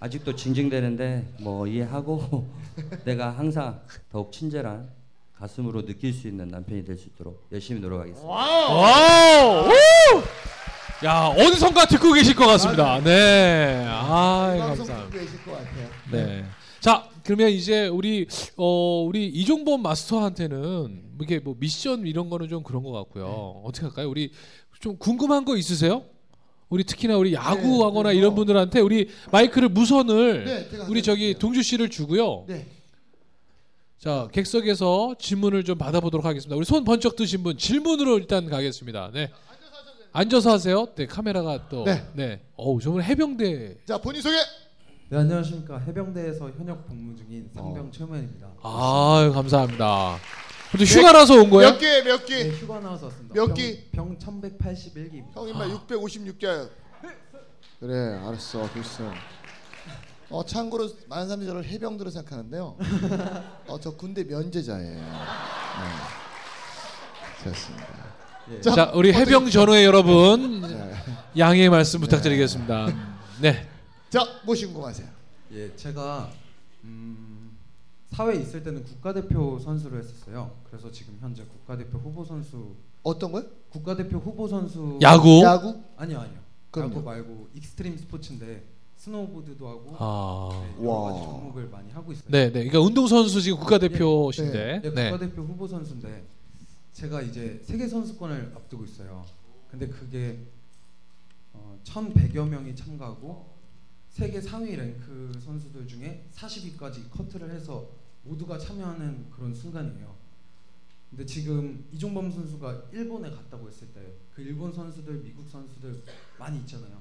아직도 0.00 0.36
징징대는데 0.36 1.36
뭐 1.40 1.66
이해하고 1.66 2.48
내가 3.04 3.30
항상 3.30 3.80
더욱 4.10 4.32
친절한 4.32 4.90
가슴으로 5.38 5.84
느낄 5.84 6.12
수 6.12 6.28
있는 6.28 6.48
남편이 6.48 6.84
될 6.84 6.96
수 6.96 7.08
있도록 7.08 7.46
열심히 7.52 7.80
노력하겠습니다. 7.80 8.28
Wow! 8.28 9.66
우! 9.68 10.22
야 11.04 11.26
어디선가 11.26 11.86
듣고 11.86 12.12
계실 12.12 12.34
것 12.34 12.46
같습니다. 12.46 13.00
네. 13.02 13.84
아 13.86 14.54
감사합니다. 14.58 14.96
듣고 15.06 15.10
계실 15.18 15.44
것 15.44 15.52
같아요. 15.52 15.88
네. 16.12 16.44
자 16.80 17.08
그러면 17.24 17.50
이제 17.50 17.88
우리 17.88 18.26
어 18.56 19.04
우리 19.06 19.26
이종범 19.26 19.82
마스터한테는 19.82 21.02
이게 21.20 21.40
뭐 21.40 21.56
미션 21.58 22.06
이런 22.06 22.30
거는 22.30 22.48
좀 22.48 22.62
그런 22.62 22.82
것 22.84 22.92
같고요. 22.92 23.24
네. 23.26 23.60
어떻게 23.64 23.86
할까요? 23.86 24.08
우리 24.08 24.30
좀 24.80 24.96
궁금한 24.96 25.44
거 25.44 25.56
있으세요? 25.56 26.04
우리 26.70 26.84
특히나 26.84 27.16
우리 27.16 27.34
야구하거나 27.34 28.08
그래서- 28.10 28.18
이런 28.18 28.34
분들한테 28.34 28.80
우리 28.80 29.08
마이크를 29.30 29.68
무선을 29.68 30.44
네, 30.44 30.68
우리 30.88 31.02
저기. 31.02 31.34
동주 31.34 31.62
씨를 31.62 31.90
주고요. 31.90 32.44
네. 32.48 32.66
자 34.04 34.28
객석에서 34.32 35.14
질문을 35.18 35.64
좀 35.64 35.78
받아보도록 35.78 36.26
하겠습니다. 36.26 36.54
우리 36.54 36.66
손 36.66 36.84
번쩍 36.84 37.16
드신 37.16 37.42
분 37.42 37.56
질문으로 37.56 38.18
일단 38.18 38.50
가겠습니다. 38.50 39.10
네. 39.14 39.30
앉아서 40.12 40.52
하세요. 40.52 40.86
네 40.94 41.06
카메라가 41.06 41.70
또 41.70 41.84
네. 41.84 42.06
네. 42.12 42.42
어우 42.54 42.82
저분 42.82 43.02
해병대. 43.02 43.78
자 43.86 43.96
본인 43.96 44.20
소개. 44.20 44.36
네 45.08 45.16
안녕하십니까 45.16 45.78
해병대에서 45.78 46.50
현역 46.50 46.86
복무 46.86 47.16
중인 47.16 47.48
상병 47.54 47.90
최우현입니다. 47.92 48.46
아 48.60 49.30
감사합니다. 49.32 50.18
근데 50.70 50.84
휴가라서 50.84 51.36
온 51.40 51.48
거예요? 51.48 51.70
몇 51.70 51.78
개, 51.78 52.02
몇 52.02 52.26
네, 52.26 52.44
개? 52.44 52.50
휴가 52.50 52.80
나와서 52.80 53.06
왔습니다. 53.06 53.34
몇 53.34 53.46
병- 53.46 53.54
기? 53.54 53.84
병 53.90 54.18
1181기입니다. 54.18 55.34
형님만 55.34 55.70
656개. 55.86 56.68
그래, 57.80 58.18
알았어, 58.22 58.68
됐어. 58.74 59.10
어 60.30 60.44
참고로 60.44 60.88
많은 61.08 61.26
사람들이 61.26 61.46
저를 61.48 61.64
해병대로 61.64 62.10
생각하는데요. 62.10 62.76
어 63.68 63.78
저 63.80 63.90
군대 63.96 64.24
면제자예요. 64.24 65.00
네. 65.00 65.04
좋습니다. 67.44 68.04
자, 68.74 68.92
우리 68.94 69.12
해병 69.12 69.50
전후의 69.50 69.84
여러분 69.84 70.62
자, 70.62 70.90
양해의 71.36 71.70
말씀 71.70 72.00
부탁드리겠습니다. 72.00 72.86
네. 73.40 73.68
자, 74.10 74.20
무엇이 74.44 74.66
궁금하세요? 74.66 75.08
예, 75.52 75.74
제가 75.76 76.30
음, 76.84 77.56
사회에 78.10 78.36
있을 78.40 78.62
때는 78.62 78.84
국가대표 78.84 79.58
선수를 79.58 79.98
했었어요. 80.00 80.52
그래서 80.70 80.90
지금 80.90 81.16
현재 81.20 81.42
국가대표 81.44 81.98
후보 81.98 82.24
선수 82.24 82.74
어떤 83.02 83.32
거요? 83.32 83.44
국가대표 83.70 84.18
후보 84.18 84.46
선수 84.48 84.98
야구. 85.02 85.42
야구? 85.42 85.82
아니요 85.96 86.20
아니요 86.20 86.38
그럼요. 86.70 86.92
야구 86.92 87.02
말고 87.02 87.48
익스트림 87.54 87.96
스포츠인데 87.98 88.62
스노우보드도 89.04 89.68
하고 89.68 89.96
아. 89.98 90.48
네, 90.66 90.82
여러 90.82 90.90
와. 90.90 91.12
가지 91.12 91.24
종목을 91.24 91.68
많이 91.68 91.90
하고 91.92 92.12
있어요. 92.12 92.28
네, 92.30 92.46
네. 92.46 92.52
그러니까 92.52 92.80
운동 92.80 93.06
선수 93.06 93.40
지금 93.40 93.58
국가대표신데. 93.58 94.80
네, 94.82 94.90
네. 94.94 95.10
국가대표 95.10 95.42
후보 95.42 95.66
선수인데 95.66 96.24
제가 96.92 97.22
이제 97.22 97.60
세계 97.64 97.86
선수권을 97.86 98.52
앞두고 98.54 98.84
있어요. 98.84 99.24
근데 99.70 99.88
그게 99.88 100.38
어, 101.52 101.78
1,100여 101.84 102.48
명이 102.48 102.74
참가하고 102.76 103.54
세계 104.08 104.40
상위 104.40 104.76
랭크 104.76 105.40
선수들 105.44 105.86
중에 105.86 106.26
40위까지 106.32 107.10
커트를 107.10 107.50
해서 107.50 107.88
모두가 108.22 108.58
참여하는 108.58 109.30
그런 109.30 109.54
순간이에요. 109.54 110.14
근데 111.10 111.26
지금 111.26 111.84
이종범 111.92 112.30
선수가 112.30 112.84
일본에 112.92 113.30
갔다고 113.30 113.68
했을 113.68 113.88
때 113.88 114.24
그 114.34 114.42
일본 114.42 114.72
선수들, 114.72 115.22
미국 115.22 115.48
선수들 115.48 116.02
많이 116.38 116.58
있잖아요. 116.60 117.00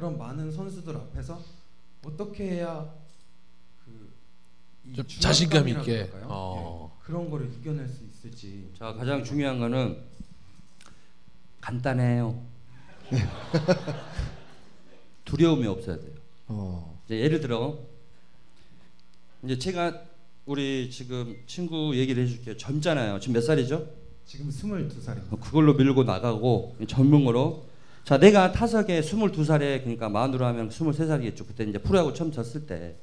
그런 0.00 0.16
많은 0.16 0.50
선수들 0.50 0.96
앞에서 0.96 1.38
어떻게 2.06 2.52
해야 2.52 2.90
좀 4.94 5.06
자신감 5.06 5.68
있게. 5.68 6.10
어. 6.22 6.90
예, 6.90 7.04
그런 7.04 7.28
거를 7.28 7.52
이겨낼 7.52 7.86
수 7.86 8.02
있을지. 8.04 8.72
자 8.78 8.94
가장 8.94 9.22
중요한 9.22 9.58
거는 9.58 10.02
간단해요. 11.60 12.42
두려움이 15.26 15.66
없어야 15.66 16.00
돼요. 16.00 16.14
어. 16.48 16.98
이제 17.04 17.20
예를 17.20 17.42
들어 17.42 17.78
이제 19.44 19.58
제가 19.58 20.04
우리 20.46 20.90
지금 20.90 21.36
친구 21.46 21.94
얘기를 21.94 22.24
해줄게요. 22.24 22.56
젊잖아요. 22.56 23.20
지금 23.20 23.34
몇 23.34 23.42
살이죠? 23.42 23.86
지금 24.24 24.48
22살입니다. 24.48 25.38
그걸로 25.40 25.74
밀고 25.74 26.04
나가고 26.04 26.76
전문으로 26.88 27.69
자 28.10 28.18
내가 28.18 28.50
타석에 28.50 29.02
22살에 29.02 29.82
그러니까 29.82 30.08
만으로 30.08 30.44
하면 30.46 30.68
23살이겠죠. 30.68 31.46
그때 31.46 31.62
이제 31.62 31.78
프로야구 31.78 32.12
처음 32.12 32.32
쳤을 32.32 32.66
때 32.66 32.96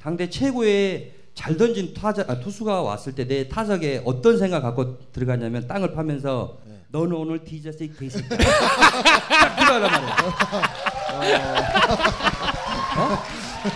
당대 0.00 0.30
최고의 0.30 1.12
잘 1.34 1.58
던진 1.58 1.92
타자 1.92 2.24
아, 2.28 2.40
투수가 2.40 2.80
왔을 2.80 3.14
때 3.14 3.26
내 3.26 3.46
타석에 3.46 4.00
어떤 4.06 4.38
생각 4.38 4.62
갖고 4.62 4.98
들어가냐면 5.12 5.68
땅을 5.68 5.92
파면서 5.92 6.60
너는 6.88 7.14
오늘 7.14 7.44
뒤졌어 7.44 7.84
이 7.84 7.92
개새끼 7.92 8.26
딱 8.32 8.38
말이야. 11.20 11.46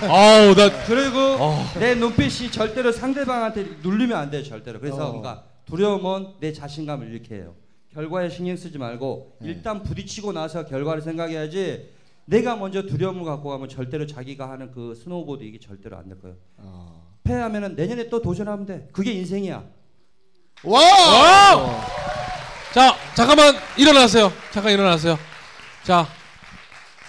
아우, 0.08 0.54
나 0.54 0.84
그리고 0.86 1.18
어. 1.38 1.66
내 1.78 1.96
눈빛이 1.96 2.50
절대로 2.50 2.92
상대방한테 2.92 3.76
눌리면 3.82 4.16
안 4.16 4.30
돼요 4.30 4.42
절대로 4.42 4.80
그래서 4.80 5.08
어. 5.08 5.20
그러니까 5.20 5.44
두려움은 5.66 6.28
내 6.40 6.50
자신감을 6.54 7.08
잃게 7.12 7.34
해요 7.34 7.67
결과에 7.98 8.28
신경 8.30 8.56
쓰지 8.56 8.78
말고 8.78 9.38
네. 9.40 9.48
일단 9.48 9.82
부딪히고 9.82 10.30
나서 10.32 10.64
결과를 10.64 11.02
생각해야지 11.02 11.90
내가 12.26 12.54
먼저 12.54 12.82
두려움을 12.82 13.24
갖고 13.24 13.48
가면 13.48 13.68
절대로 13.68 14.06
자기가 14.06 14.48
하는 14.48 14.70
그 14.70 14.94
스노우보드 14.94 15.42
이게 15.42 15.58
절대로 15.58 15.96
안 15.96 16.08
될 16.08 16.20
거예요 16.20 16.36
어. 16.58 17.16
패하면은 17.24 17.74
내년에 17.74 18.08
또 18.08 18.22
도전하면 18.22 18.66
돼 18.66 18.88
그게 18.92 19.10
인생이야 19.14 19.64
와! 20.62 21.82
자, 22.72 22.94
잠깐만 23.16 23.54
일어나세요. 23.76 24.32
잠깐 24.52 24.72
일어나세요. 24.72 25.16
자, 25.84 26.06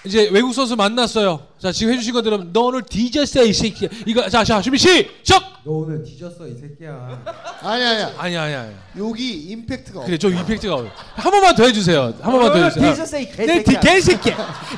이제 0.06 0.30
외국 0.32 0.54
선수 0.54 0.76
만났어요. 0.76 1.48
자, 1.58 1.72
지금 1.72 1.94
해주신 1.94 2.14
거 2.14 2.22
들으면 2.22 2.52
너 2.54 2.66
오늘 2.66 2.84
뒤졌어 2.84 3.44
이 3.44 3.52
새끼야. 3.54 3.90
이거 4.06 4.30
자, 4.30 4.44
자 4.44 4.62
준비 4.62 4.78
시작. 4.78 5.59
너 5.70 5.74
오늘 5.76 6.02
뒤졌어 6.02 6.48
이 6.48 6.56
새끼야. 6.58 7.24
아니 7.62 7.84
아니야. 7.86 8.12
아니야, 8.18 8.42
아니야. 8.42 8.62
아니야. 8.62 8.84
여기 8.98 9.34
임팩트가 9.52 10.04
그래, 10.04 10.18
좀 10.18 10.34
임팩트가 10.36 10.74
없- 10.74 10.88
한 11.14 11.32
번만 11.32 11.56
더 11.56 11.64
해주세요. 11.66 12.06
한 12.22 12.32
번만 12.32 12.52
더 12.52 12.64
해주세요. 12.64 12.90
뒤졌어 12.92 13.20
이내 13.20 13.62
개새끼야 13.62 13.80
개새끼. 13.80 14.32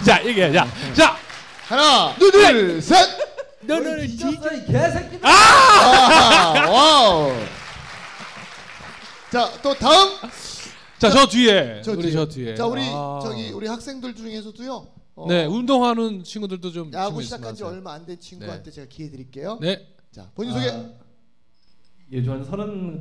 자, 0.06 0.20
이게 0.20 0.52
자, 0.52 0.68
자, 0.94 1.16
하나, 1.64 2.14
둘, 2.16 2.82
셋! 2.82 3.08
너 3.62 3.76
오늘 3.78 4.02
뒤. 4.06 4.18
뒤졌어 4.18 4.54
이 4.54 4.66
개새끼. 4.66 5.20
아, 5.22 6.70
와우! 6.70 7.32
자, 9.32 9.50
또 9.64 9.74
다음! 9.74 10.10
자, 11.00 11.10
저 11.10 11.26
뒤에. 11.26 11.82
저 11.86 11.94
우리 11.94 12.02
뒤에. 12.02 12.12
저 12.12 12.28
뒤에. 12.28 12.56
자 12.56 12.66
우리 12.66 12.82
아. 12.92 13.20
저기 13.24 13.52
우리 13.54 13.66
학생들 13.66 14.14
중에서도요. 14.14 14.88
어, 15.16 15.26
네, 15.30 15.46
운동하는 15.46 16.22
친구들도 16.26 16.70
좀 16.72 16.92
야구 16.94 17.22
시작한 17.22 17.56
지 17.56 17.64
얼마 17.64 17.94
안 17.94 18.06
된 18.06 18.20
친구한테 18.20 18.70
제가 18.72 18.88
기회 18.90 19.10
드릴게요. 19.10 19.58
네. 19.62 19.88
자 20.12 20.30
본인 20.36 20.52
소개. 20.54 20.68
아, 20.70 20.90
예, 22.12 22.22
저는 22.22 22.44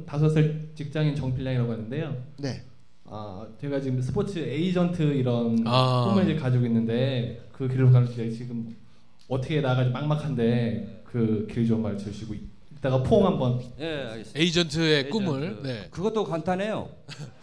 35살 0.07 0.77
직장인 0.77 1.17
정필량이라고 1.17 1.73
하는데요. 1.73 2.17
네. 2.39 2.63
아, 3.05 3.45
제가 3.61 3.81
지금 3.81 4.01
스포츠 4.01 4.39
에이전트 4.39 5.03
이런 5.03 5.65
아. 5.67 6.07
꿈을 6.09 6.31
이제 6.31 6.37
가지고 6.41 6.65
있는데 6.67 7.43
그 7.53 7.67
길을 7.67 7.91
가는 7.91 8.09
길 8.09 8.33
지금 8.33 8.77
어떻게 9.29 9.61
나가지 9.61 9.91
막막한데 9.91 11.03
그 11.05 11.49
길좀 11.51 11.83
가르쳐 11.83 12.05
주시고 12.05 12.35
이따가 12.77 13.03
포옹 13.03 13.27
한번 13.27 13.61
예, 13.81 14.05
알겠습니다. 14.11 14.39
에이전트의 14.41 15.11
꿈을. 15.11 15.43
에이전트. 15.43 15.67
네. 15.67 15.89
그것도 15.91 16.25
간단해요. 16.25 16.89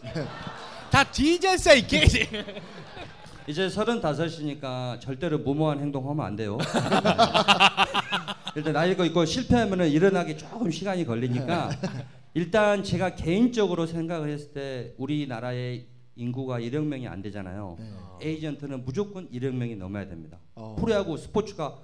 다 0.90 1.04
뒤졌어, 1.04 1.76
이 1.76 1.86
개지. 1.86 2.26
이제 3.46 3.70
서른다섯이니까 3.70 5.00
절대로 5.02 5.38
무모한 5.40 5.80
행동하면 5.80 6.26
안 6.26 6.36
돼요. 6.38 6.58
일단 8.58 8.74
나이가 8.74 9.06
있고 9.06 9.24
실패하면은 9.24 9.88
일어나기 9.92 10.36
조금 10.36 10.72
시간이 10.72 11.06
걸리니까 11.06 11.70
일단 12.34 12.84
제가 12.84 13.14
개인적으로 13.14 13.86
생각을 13.86 14.30
했을 14.30 14.52
때 14.52 14.96
우리나라의 14.98 15.86
인구가 16.16 16.60
1억 16.60 16.84
명이 16.86 17.08
안 17.08 17.22
되잖아요. 17.22 17.78
에이전트는 18.20 18.84
무조건 18.84 19.30
1억 19.30 19.54
명이 19.54 19.76
넘어야 19.76 20.08
됩니다. 20.08 20.40
어. 20.56 20.76
프로야구 20.80 21.18
스포츠가 21.18 21.78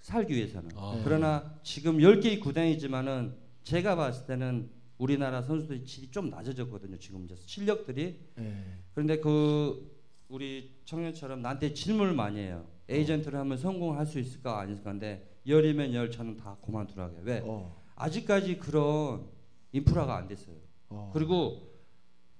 살기 0.00 0.34
위해서는. 0.34 0.72
아. 0.76 1.00
그러나 1.02 1.54
지금 1.62 1.96
10개의 1.96 2.38
구단이지만은 2.38 3.34
제가 3.62 3.96
봤을 3.96 4.26
때는 4.26 4.68
우리나라 4.98 5.40
선수들이 5.40 5.86
질이 5.86 6.10
좀 6.10 6.28
낮아졌거든요. 6.28 6.98
지금 6.98 7.24
이제 7.24 7.34
실력들이. 7.46 8.20
네. 8.36 8.64
그런데 8.92 9.20
그 9.20 9.90
우리 10.28 10.76
청년처럼 10.84 11.40
나한테 11.40 11.72
질문을 11.72 12.12
많이 12.12 12.40
해요. 12.40 12.66
에이전트를 12.90 13.38
하면 13.38 13.56
성공할 13.56 14.04
수 14.04 14.18
있을까 14.18 14.60
안 14.60 14.70
있을까 14.70 14.90
근데 14.90 15.33
열이면 15.46 15.92
열 15.94 16.10
저는 16.10 16.36
다 16.36 16.56
그만두라고 16.64 17.14
해요. 17.14 17.22
왜? 17.24 17.42
어. 17.44 17.82
아직까지 17.96 18.56
그런 18.58 19.26
인프라가 19.72 20.16
안 20.16 20.26
됐어요. 20.26 20.56
어. 20.88 21.10
그리고 21.12 21.72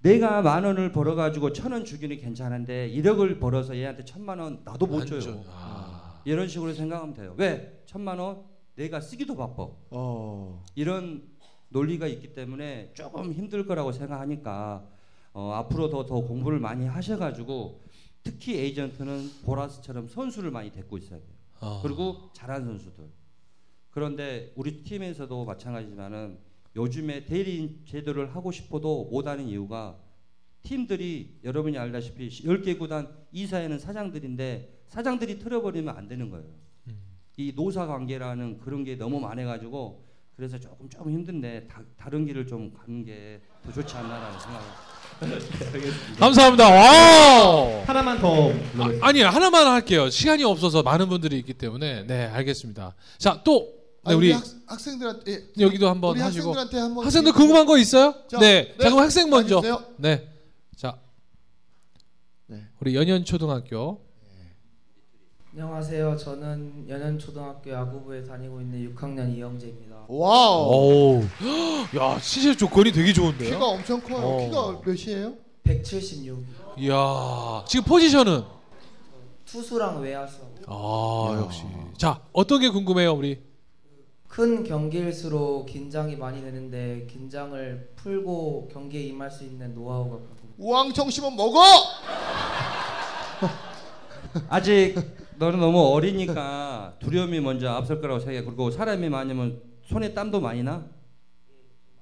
내가 0.01 0.43
만 0.43 0.65
원을 0.65 0.93
벌어 0.93 1.15
가지고 1.15 1.53
천 1.53 1.73
원 1.73 1.85
주기는 1.85 2.17
괜찮은데 2.19 2.91
1억을 2.91 3.41
벌어서 3.41 3.77
얘한테 3.77 4.05
천만 4.05 4.39
원 4.39 4.61
나도 4.65 4.87
못안 4.87 5.07
줘요. 5.07 5.21
줘. 5.21 5.43
아. 5.49 6.21
이런 6.25 6.49
식으로 6.49 6.73
생각하면 6.73 7.15
돼요. 7.15 7.35
왜? 7.39 7.83
천만 7.87 8.19
원 8.19 8.45
내가 8.75 9.01
쓰기도 9.01 9.37
바빠. 9.37 9.69
어. 9.91 10.63
이런 10.75 11.29
논리가 11.69 12.07
있기 12.07 12.33
때문에 12.35 12.93
조금 12.95 13.33
힘들 13.33 13.67
거라고 13.67 13.93
생각하니까 13.93 14.87
어, 15.33 15.53
앞으로 15.55 15.91
더, 15.91 16.07
더 16.07 16.21
공부를 16.21 16.59
많이 16.61 16.87
하셔가지고 16.87 17.81
특히 18.23 18.57
에이전트는 18.59 19.31
보라스처럼 19.45 20.09
선수를 20.09 20.51
많이 20.51 20.71
데리고 20.71 20.97
있어야 20.99 21.19
돼요. 21.19 21.29
아. 21.65 21.81
그리고 21.83 22.31
잘한 22.35 22.65
선수들. 22.65 23.09
그런데 23.91 24.53
우리 24.57 24.83
팀에서도 24.83 25.45
마찬가지지만은 25.45 26.39
요즘에 26.77 27.25
대리인 27.25 27.83
제도를 27.87 28.35
하고 28.35 28.51
싶어도 28.53 29.05
못하는 29.11 29.47
이유가 29.49 29.99
팀들이 30.63 31.41
여러분이 31.45 31.79
알다시피 31.79 32.29
10개 32.29 32.79
구단 32.79 33.09
이사회는 33.33 33.79
사장들인데 33.79 34.83
사장들이 34.89 35.39
틀어버리면 35.39 35.97
안 35.97 36.09
되는 36.09 36.29
거예요. 36.31 36.47
이 37.37 37.53
노사 37.55 37.87
관계라는 37.87 38.59
그런 38.59 38.85
게 38.85 38.97
너무 38.97 39.21
많아가지고 39.21 40.05
그래서 40.37 40.59
조금 40.59 40.89
조금 40.89 41.13
힘든데 41.13 41.69
다, 41.69 41.83
다른 41.97 42.27
길을 42.27 42.47
좀 42.47 42.73
가는 42.73 43.05
게 43.05 43.41
더 43.65 43.73
좋지 43.73 43.97
않나라는 43.97 44.39
생각을 44.39 44.94
감사합니다. 46.19 46.69
와. 46.69 47.85
하나만 47.87 48.19
더. 48.19 48.51
아, 48.51 48.91
아니 49.03 49.23
하나만 49.23 49.67
할게요. 49.67 50.11
시간이 50.11 50.45
없어서 50.45 50.83
많은 50.83 51.09
분들이 51.09 51.39
있기 51.39 51.55
때문에 51.55 52.07
네 52.07 52.27
알겠습니다. 52.27 52.95
자또 53.19 53.73
아, 54.05 54.11
네, 54.11 54.17
우리 54.17 54.27
우리 54.29 54.33
학, 54.33 54.45
학생들한테 54.67 55.33
예. 55.33 55.63
여기도 55.63 55.89
한번 55.89 56.13
우리 56.13 56.21
하시고 56.21 56.51
학생들한테 56.51 56.79
한번 56.79 57.05
학생들 57.07 57.33
궁금한 57.33 57.65
거 57.67 57.79
있어요? 57.79 58.15
자, 58.31 58.39
네. 58.39 58.75
네. 58.77 58.83
자 58.83 58.91
그럼 58.91 58.99
학생 58.99 59.31
먼저. 59.31 59.63
네. 59.97 60.29
자 60.77 60.99
네. 62.47 62.63
우리 62.81 62.95
연현 62.95 63.25
초등학교 63.25 64.04
안녕하세요. 65.57 66.17
저는 66.17 66.87
연현초등학교 66.89 67.71
야구부에 67.71 68.25
다니고 68.25 68.61
있는 68.61 68.93
6학년 68.93 69.33
이영재입니다. 69.37 70.07
와우. 70.09 71.21
오. 71.21 71.23
야 71.97 72.19
시절 72.19 72.57
조건이 72.57 72.91
되게 72.91 73.13
좋은데요. 73.13 73.51
키가 73.51 73.65
엄청 73.65 74.01
커요. 74.01 74.17
어. 74.19 74.39
키가 74.39 74.81
몇이에요? 74.85 75.35
176. 75.63 76.45
이야 76.79 77.65
지금 77.69 77.85
포지션은 77.85 78.43
투수랑 79.45 80.01
외야수. 80.03 80.39
아 80.67 81.37
역시. 81.39 81.63
자 81.97 82.21
어떤 82.33 82.61
게 82.61 82.69
궁금해요 82.69 83.13
우리? 83.13 83.41
큰 84.27 84.65
경기일수록 84.65 85.67
긴장이 85.67 86.17
많이 86.17 86.43
되는데 86.43 87.07
긴장을 87.09 87.93
풀고 87.95 88.71
경기에 88.73 89.03
임할 89.03 89.31
수 89.31 89.45
있는 89.45 89.73
노하우가 89.73 90.17
궁금해요. 90.17 90.55
우왕청 90.59 91.11
씹으면 91.11 91.37
먹어. 91.37 91.61
아직 94.49 94.97
너는 95.39 95.59
너무 95.61 95.79
어리니까 95.93 96.97
두려움이 97.01 97.41
먼저 97.41 97.71
앞설 97.71 98.01
거라고 98.01 98.21
생각해. 98.21 98.45
그리고 98.45 98.71
사람이 98.71 99.09
많으면 99.09 99.61
손에 99.85 100.15
땀도 100.15 100.41
많이 100.41 100.63
나. 100.63 100.87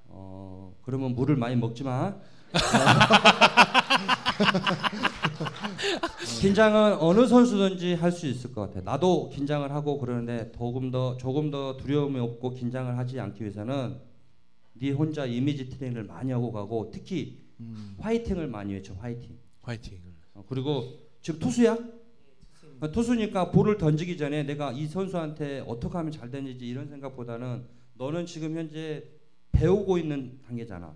어 0.06 0.74
그러면 0.82 1.14
물을 1.14 1.36
많이 1.36 1.56
먹지 1.56 1.82
마. 1.84 2.14
긴장은 6.40 6.98
어느 7.00 7.26
선수든지 7.26 7.94
할 7.94 8.12
수 8.12 8.26
있을 8.26 8.52
것 8.52 8.60
같아. 8.62 8.80
나도 8.82 9.30
긴장을 9.30 9.70
하고 9.72 9.98
그러는데 9.98 10.52
조금 10.56 10.90
더 10.90 11.16
조금 11.16 11.50
더 11.50 11.76
두려움이 11.78 12.18
없고 12.20 12.50
긴장을 12.50 12.96
하지 12.98 13.18
않기 13.20 13.42
위해서는 13.42 13.96
네 14.74 14.90
혼자 14.90 15.24
이미지 15.24 15.68
트레이닝을 15.70 16.04
많이 16.04 16.30
하고 16.32 16.52
가고 16.52 16.90
특히 16.92 17.40
화이팅을 17.98 18.48
많이 18.48 18.74
외쳐. 18.74 18.92
화이팅. 19.00 19.38
화이팅. 19.62 19.98
어, 20.34 20.44
그리고 20.48 20.84
지금 21.22 21.38
투수야? 21.40 21.78
어, 22.82 22.90
투수니까 22.90 23.52
볼을 23.52 23.78
던지기 23.78 24.16
전에 24.16 24.42
내가 24.42 24.72
이 24.72 24.88
선수한테 24.88 25.62
어떻게 25.68 25.96
하면 25.98 26.10
잘 26.10 26.32
던지지 26.32 26.66
이런 26.66 26.88
생각보다는 26.88 27.64
너는 27.94 28.26
지금 28.26 28.56
현재 28.56 29.04
배우고 29.52 29.98
있는 29.98 30.40
단계잖아. 30.44 30.92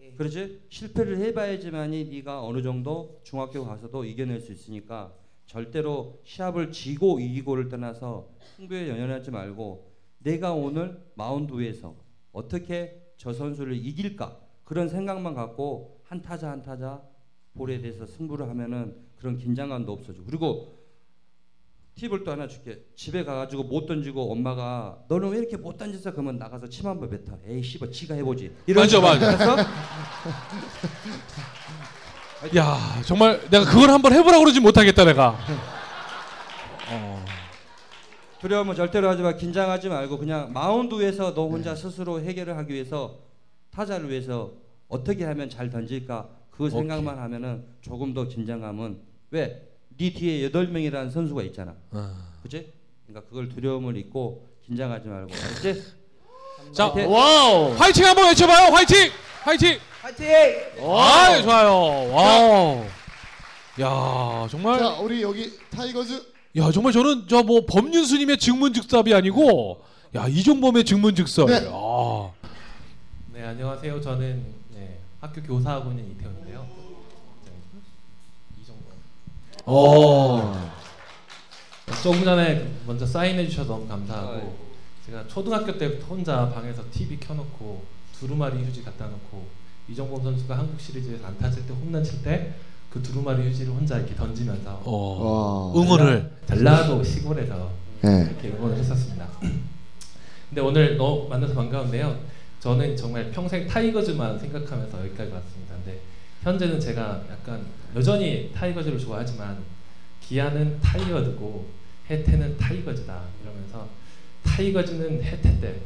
예. 0.00 0.12
그렇지? 0.12 0.60
실패를 0.68 1.16
해봐야지만이 1.16 2.10
네가 2.10 2.44
어느 2.44 2.60
정도 2.60 3.22
중학교 3.24 3.64
가서도 3.64 4.04
이겨낼 4.04 4.38
수 4.38 4.52
있으니까 4.52 5.14
절대로 5.46 6.20
시합을 6.24 6.72
지고 6.72 7.18
이기고를 7.18 7.70
떠나서 7.70 8.28
승부에 8.56 8.90
연연하지 8.90 9.30
말고 9.30 9.90
내가 10.18 10.52
오늘 10.52 11.02
마운드 11.14 11.54
위에서 11.54 11.96
어떻게 12.32 13.00
저 13.16 13.32
선수를 13.32 13.74
이길까 13.76 14.38
그런 14.64 14.90
생각만 14.90 15.32
갖고 15.32 16.02
한 16.04 16.20
타자 16.20 16.50
한 16.50 16.60
타자 16.60 17.02
볼에 17.54 17.80
대해서 17.80 18.04
승부를 18.04 18.46
하면은 18.50 18.94
그런 19.16 19.38
긴장감도 19.38 19.90
없어지고 19.90 20.26
그리고 20.26 20.79
팁을 21.96 22.24
또 22.24 22.30
하나 22.32 22.46
줄게. 22.48 22.80
집에 22.96 23.24
가가지고 23.24 23.64
못 23.64 23.86
던지고 23.86 24.32
엄마가 24.32 24.98
너는 25.08 25.30
왜 25.30 25.38
이렇게 25.38 25.56
못 25.56 25.76
던졌어? 25.76 26.12
그러면 26.12 26.38
나가서 26.38 26.68
침 26.68 26.86
한 26.86 26.98
번 26.98 27.10
뱉어 27.10 27.36
에이 27.46 27.62
씨발 27.62 27.90
지가 27.90 28.14
해보지. 28.14 28.50
맞아, 28.74 29.00
맞아. 29.00 29.30
해서. 29.30 29.56
야 32.56 32.78
정말 33.04 33.38
내가 33.50 33.64
그걸 33.66 33.90
한번 33.90 34.12
해보라고 34.14 34.44
그러지 34.44 34.60
못하겠다 34.60 35.04
내가. 35.04 35.36
어. 36.92 37.24
두려움은 38.40 38.74
절대로 38.74 39.08
하지 39.10 39.22
마. 39.22 39.34
긴장하지 39.34 39.90
말고 39.90 40.16
그냥 40.18 40.50
마운드 40.52 40.94
위에서 40.94 41.34
너 41.34 41.48
혼자 41.48 41.74
스스로 41.74 42.20
해결을 42.22 42.56
하기 42.56 42.72
위해서 42.72 43.18
타자를 43.70 44.08
위해서 44.08 44.52
어떻게 44.88 45.24
하면 45.24 45.50
잘 45.50 45.68
던질까? 45.68 46.28
그 46.50 46.70
생각만 46.70 47.18
하면은 47.18 47.64
조금 47.82 48.14
더 48.14 48.26
긴장감은 48.26 48.98
왜 49.30 49.69
네 50.00 50.10
뒤에 50.14 50.44
여덟 50.44 50.66
명이라는 50.68 51.10
선수가 51.10 51.42
있잖아 51.42 51.74
아. 51.90 52.14
그치? 52.42 52.72
그러니까 53.06 53.28
그걸 53.28 53.50
두려움을 53.50 53.98
잊고 53.98 54.48
긴장하지 54.66 55.08
말고 55.08 55.30
알았지? 55.30 55.82
자 56.72 56.88
화이팅! 56.88 57.10
와우. 57.12 57.74
화이팅 57.74 58.06
한번 58.06 58.28
외쳐봐요. 58.28 58.72
화이팅. 58.72 59.10
화이팅. 59.42 59.78
화이팅! 60.00 60.26
아 60.82 61.42
좋아요. 61.42 62.12
와우. 62.14 62.84
야 63.80 64.48
정말. 64.50 64.78
자 64.78 64.88
우리 65.00 65.20
여기 65.22 65.52
타이거즈 65.70 66.22
야 66.56 66.70
정말 66.72 66.92
저는 66.94 67.28
저 67.28 67.42
뭐 67.42 67.66
법륜스님의 67.66 68.38
즉문즉답이 68.38 69.12
아니고 69.12 69.82
야 70.16 70.26
이종범의 70.28 70.84
즉문즉설. 70.84 71.46
네. 71.46 71.68
아. 71.70 72.30
네 73.34 73.42
안녕하세요. 73.42 74.00
저는 74.00 74.44
네, 74.74 74.98
학교 75.20 75.42
교사하고 75.42 75.90
있는 75.90 76.10
이태훈인데요. 76.12 76.66
정도. 79.64 79.70
어. 79.72 80.70
조금 82.02 82.24
전에 82.24 82.66
먼저 82.86 83.04
사인해 83.04 83.46
주셔서 83.48 83.72
너무 83.72 83.88
감사하고 83.88 84.32
아이. 84.32 84.42
제가 85.06 85.26
초등학교 85.26 85.76
때부터 85.76 86.06
혼자 86.06 86.48
방에서 86.50 86.82
TV 86.90 87.18
켜놓고 87.18 87.82
두루마리 88.18 88.62
휴지 88.64 88.82
갖다 88.84 89.06
놓고 89.06 89.46
이정범 89.88 90.22
선수가 90.22 90.56
한국 90.56 90.80
시리즈에서 90.80 91.26
안타 91.26 91.50
칠때 91.50 91.72
홈런 91.74 92.02
칠 92.04 92.22
때 92.22 92.52
그 92.90 93.00
두루마리 93.00 93.46
휴지를 93.48 93.72
혼자 93.72 93.98
이렇게 93.98 94.16
던지면서 94.16 94.82
어, 94.84 95.72
와. 95.72 95.80
응원을 95.80 96.28
전라도 96.48 97.04
시골에서 97.04 97.70
네. 98.02 98.26
이렇게 98.28 98.48
응원을 98.48 98.76
했었습니다. 98.78 99.28
근데 100.50 100.60
오늘 100.60 100.96
너무 100.96 101.28
만나서 101.28 101.54
반가운데요. 101.54 102.18
저는 102.58 102.96
정말 102.96 103.30
평생 103.30 103.64
타이거즈만 103.68 104.36
생각하면서 104.40 104.98
여기까지 105.06 105.30
왔습니다. 105.30 105.74
근데 105.76 106.00
현재는 106.42 106.80
제가 106.80 107.22
약간 107.30 107.64
여전히 107.94 108.52
타이거즈를 108.54 108.98
좋아하지만 108.98 109.64
기아는 110.20 110.80
타이거즈고 110.80 111.68
해태는 112.08 112.56
타이거즈다 112.56 113.22
이러면서 113.42 113.88
타이거즈는 114.44 115.22
해태 115.22 115.60
때. 115.60 115.80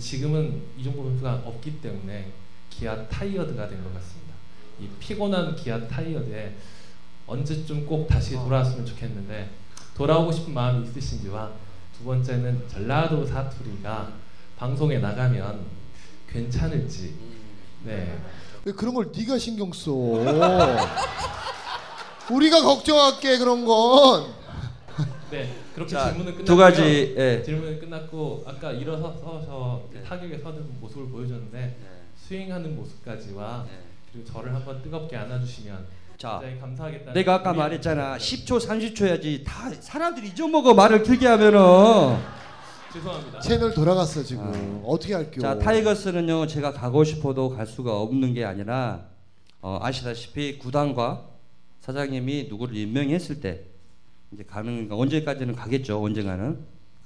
지금은 0.00 0.62
이종범 0.78 1.06
선수가 1.10 1.42
없기 1.44 1.80
때문에 1.82 2.32
기아 2.70 3.06
타이거즈가 3.08 3.68
된 3.68 3.84
것 3.84 3.92
같습니다. 3.94 4.32
이 4.80 4.88
피곤한 4.98 5.54
기아 5.56 5.86
타이거즈에 5.86 6.56
언제쯤 7.26 7.84
꼭 7.86 8.06
다시 8.08 8.34
돌아왔으면 8.34 8.86
좋겠는데 8.86 9.50
돌아오고 9.94 10.32
싶은 10.32 10.54
마음이 10.54 10.88
있으신지와 10.88 11.52
두 11.96 12.04
번째는 12.04 12.66
전라도 12.68 13.24
사투리가 13.26 14.14
방송에 14.56 14.98
나가면 14.98 15.66
괜찮을지. 16.28 17.14
네 17.84 18.18
왜 18.64 18.72
그런 18.72 18.94
걸 18.94 19.10
네가 19.14 19.38
신경 19.38 19.72
써? 19.72 19.92
우리가 22.30 22.62
걱정할게 22.62 23.38
그런 23.38 23.64
건. 23.64 24.32
네, 25.30 25.52
그렇게 25.74 25.92
자, 25.92 26.06
질문은 26.06 26.32
끝났고요. 26.32 26.44
두 26.44 26.56
가지, 26.56 27.14
예. 27.18 27.42
질문은 27.42 27.80
끝났고 27.80 28.44
아까 28.46 28.72
일어서서 28.72 29.82
타격에 30.06 30.38
서는 30.38 30.80
모습을 30.80 31.08
보여줬는데 31.08 31.76
스윙하는 32.16 32.76
모습까지와 32.76 33.66
그리고 34.12 34.32
저를 34.32 34.54
한번 34.54 34.80
뜨겁게 34.82 35.16
안아주시면 35.16 35.86
자, 36.16 36.40
감사하겠다. 36.60 37.12
내가 37.12 37.34
아까 37.34 37.52
말했잖아. 37.52 38.16
10초, 38.16 38.60
30초 38.60 39.06
해야지. 39.06 39.42
다 39.44 39.68
사람들이 39.78 40.28
잊어먹어 40.28 40.72
말을 40.72 41.02
길게 41.02 41.26
하면은. 41.26 42.16
죄송합니다. 42.94 43.40
채널 43.40 43.74
돌아갔어 43.74 44.22
지금. 44.22 44.80
어떻게 44.84 45.14
할게요? 45.14 45.40
자, 45.40 45.58
타이거스는요. 45.58 46.46
제가 46.46 46.72
가고 46.72 47.02
싶어도 47.02 47.50
갈 47.50 47.66
수가 47.66 48.00
없는 48.00 48.34
게 48.34 48.44
아니라 48.44 49.08
어, 49.60 49.80
아시다시피 49.82 50.58
구단과 50.58 51.26
사장님이 51.80 52.46
누구를 52.48 52.76
임명했을 52.76 53.40
때 53.40 53.64
이제 54.32 54.44
가는 54.44 54.86
언제까지는 54.90 55.56
가겠죠. 55.56 56.00
언젠가는 56.02 56.58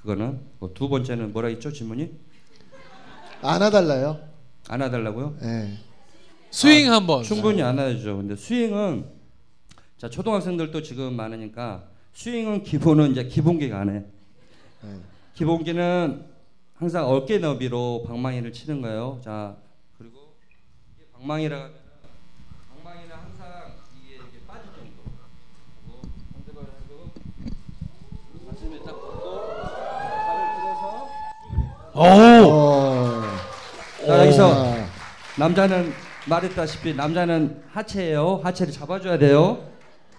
그거는 0.02 0.40
그두 0.60 0.90
번째는 0.90 1.32
뭐라 1.32 1.48
했죠 1.48 1.72
질문이 1.72 2.10
안아달라요. 3.40 4.20
안아달라고요? 4.68 5.36
네. 5.40 5.78
스윙 6.50 6.92
한번. 6.92 7.22
충분히 7.22 7.62
안아야죠. 7.62 8.18
근데 8.18 8.36
스윙은 8.36 9.06
자 9.96 10.10
초등학생들도 10.10 10.82
지금 10.82 11.14
많으니까 11.14 11.84
스윙은 12.12 12.62
기본은 12.64 13.12
이제 13.12 13.24
기본기가 13.24 13.80
안 13.80 13.88
해. 13.88 14.04
네. 14.82 15.00
기본기는 15.38 16.26
항상 16.74 17.08
어깨 17.08 17.38
너비로 17.38 18.02
방망이를 18.08 18.52
치는 18.52 18.82
거예요. 18.82 19.20
자 19.22 19.54
그리고 19.96 20.34
이게 20.96 21.06
방망이라 21.12 21.56
하면 21.56 21.74
방망이는 22.74 23.14
항상 23.14 23.72
이게 24.02 24.16
이렇게 24.16 24.40
빠질 24.48 24.64
정도. 24.74 25.04
그리고 25.86 26.02
상대방을 26.32 26.68
하고 26.68 27.12
가슴에 28.50 28.80
딱 28.80 29.00
걷고 29.00 29.46
발을 30.26 30.40
들어서 30.58 31.06
오. 31.94 33.22
자 34.08 34.10
여기서 34.26 34.74
남자는 35.38 35.92
말했다시피 36.28 36.94
남자는 36.94 37.62
하체예요. 37.70 38.40
하체를 38.42 38.72
잡아줘야 38.72 39.16
돼요. 39.18 39.70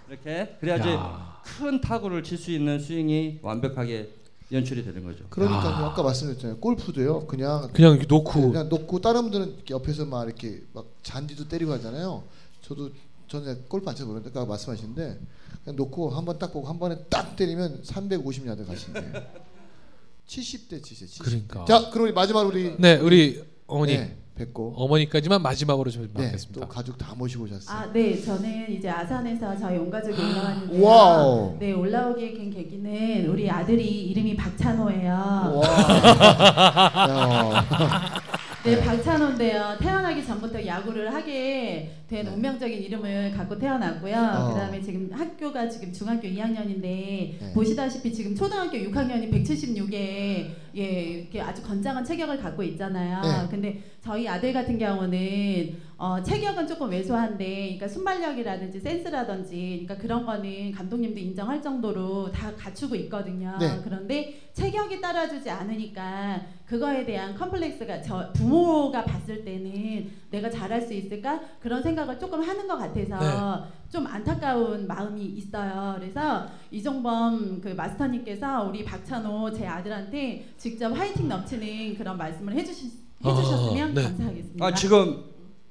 이렇게 0.08 0.56
그래야지 0.60 0.88
야. 0.88 1.42
큰 1.44 1.78
타구를 1.82 2.22
칠 2.22 2.38
수 2.38 2.50
있는 2.50 2.78
스윙이 2.78 3.40
완벽하게 3.42 4.14
연출이 4.52 4.84
되는 4.84 5.04
거죠. 5.04 5.24
그러니까요. 5.30 5.86
아 5.86 5.94
까 5.94 6.02
말씀드렸잖아요. 6.02 6.58
골프도요. 6.58 7.26
그냥 7.26 7.70
그냥 7.72 7.92
이렇게 7.92 8.06
놓고 8.06 8.50
그냥 8.52 8.68
놓고 8.68 9.00
다른 9.00 9.22
분들은 9.22 9.58
옆에서 9.70 10.04
막 10.06 10.24
이렇게 10.26 10.62
막 10.72 10.86
잔디도 11.02 11.48
때리고 11.48 11.72
하잖아요. 11.74 12.24
저도 12.62 12.90
저는 13.28 13.64
골프 13.68 13.88
안 13.88 13.94
쳐서 13.94 14.12
아까 14.16 14.44
말씀하시는데 14.44 15.20
그냥 15.64 15.76
놓고 15.76 16.10
한 16.10 16.24
번 16.24 16.38
딱 16.38 16.52
보고 16.52 16.66
한 16.66 16.78
번에 16.80 16.96
딱 17.08 17.36
때리면 17.36 17.82
350야드 17.82 18.66
가시는데 18.66 19.32
70대 20.26 20.82
치세요. 20.82 21.08
70대. 21.08 21.24
그러니까. 21.24 21.64
자, 21.64 21.90
그럼 21.90 22.04
우리 22.06 22.12
마지막 22.12 22.42
우리 22.46 22.74
네, 22.78 22.96
우리 22.96 23.42
어머니 23.66 23.96
네, 23.96 24.16
뵙고 24.34 24.72
어머니까지만 24.76 25.42
마지막으로 25.42 25.90
좀 25.90 26.08
네, 26.14 26.24
받겠습니다. 26.24 26.60
또 26.60 26.68
가족 26.68 26.96
다 26.96 27.14
모시고 27.16 27.44
오셨어요. 27.44 27.76
아, 27.76 27.92
네, 27.92 28.18
저는 28.20 28.72
이제 28.72 28.88
아산에서 28.88 29.56
저희 29.58 29.76
온 29.76 29.90
가족이 29.90 30.20
올라왔는데요. 30.20 30.82
와우. 30.82 31.56
네, 31.58 31.72
올라오게 31.72 32.34
된 32.34 32.50
계기는 32.50 33.26
우리 33.26 33.50
아들이 33.50 33.84
이름이 34.06 34.36
박찬호예요. 34.36 35.12
와. 35.12 35.60
네, 38.64 38.84
박찬호인데요. 38.84 39.76
태어나기 39.80 40.24
전부터 40.24 40.64
야구를 40.66 41.12
하게 41.14 41.90
된 42.10 42.24
네. 42.24 42.30
운명적인 42.32 42.82
이름을 42.82 43.30
갖고 43.36 43.56
태어났고요. 43.56 44.16
어. 44.16 44.48
그다음에 44.52 44.82
지금 44.82 45.08
학교가 45.12 45.68
지금 45.68 45.92
중학교 45.92 46.26
2학년인데 46.26 46.82
네. 46.82 47.52
보시다시피 47.54 48.12
지금 48.12 48.34
초등학교 48.34 48.76
6학년이 48.76 49.32
176에 49.32 50.50
예, 50.76 50.82
이렇게 50.82 51.40
아주 51.40 51.62
건장한 51.62 52.04
체격을 52.04 52.38
갖고 52.38 52.64
있잖아요. 52.64 53.22
네. 53.22 53.48
근데 53.48 53.82
저희 54.02 54.28
아들 54.28 54.52
같은 54.52 54.76
경우는 54.76 55.90
어, 56.00 56.22
체격은 56.22 56.66
조금 56.66 56.88
왜소한데, 56.88 57.44
그러니까 57.44 57.86
순발력이라든지 57.86 58.80
센스라든지, 58.80 59.84
그러니까 59.84 59.96
그런 59.98 60.24
거는 60.24 60.72
감독님도 60.72 61.20
인정할 61.20 61.60
정도로 61.60 62.32
다 62.32 62.50
갖추고 62.56 62.94
있거든요. 62.96 63.54
네. 63.60 63.82
그런데 63.84 64.48
체격이 64.54 65.02
따라주지 65.02 65.50
않으니까 65.50 66.40
그거에 66.64 67.04
대한 67.04 67.34
컴플렉스가 67.34 68.00
저 68.00 68.32
부모가 68.32 69.04
봤을 69.04 69.44
때는 69.44 70.10
내가 70.30 70.48
잘할 70.48 70.80
수 70.80 70.94
있을까 70.94 71.40
그런 71.60 71.82
생각 71.82 71.99
을 72.08 72.18
조금 72.18 72.42
하는 72.42 72.66
것 72.66 72.76
같아서 72.76 73.66
좀 73.90 74.06
안타까운 74.06 74.86
마음이 74.86 75.24
있어요. 75.24 75.96
그래서 75.98 76.46
이종범 76.70 77.60
그 77.60 77.68
마스터님께서 77.68 78.64
우리 78.64 78.84
박찬호 78.84 79.52
제 79.52 79.66
아들한테 79.66 80.46
직접 80.56 80.88
화이팅 80.92 81.28
넘치는 81.28 81.96
그런 81.96 82.16
말씀을 82.16 82.54
해주시, 82.54 82.90
해주셨으면 83.24 83.90
아, 83.90 83.94
네. 83.94 84.02
감사하겠습니다. 84.02 84.64
아 84.66 84.74
지금 84.74 85.24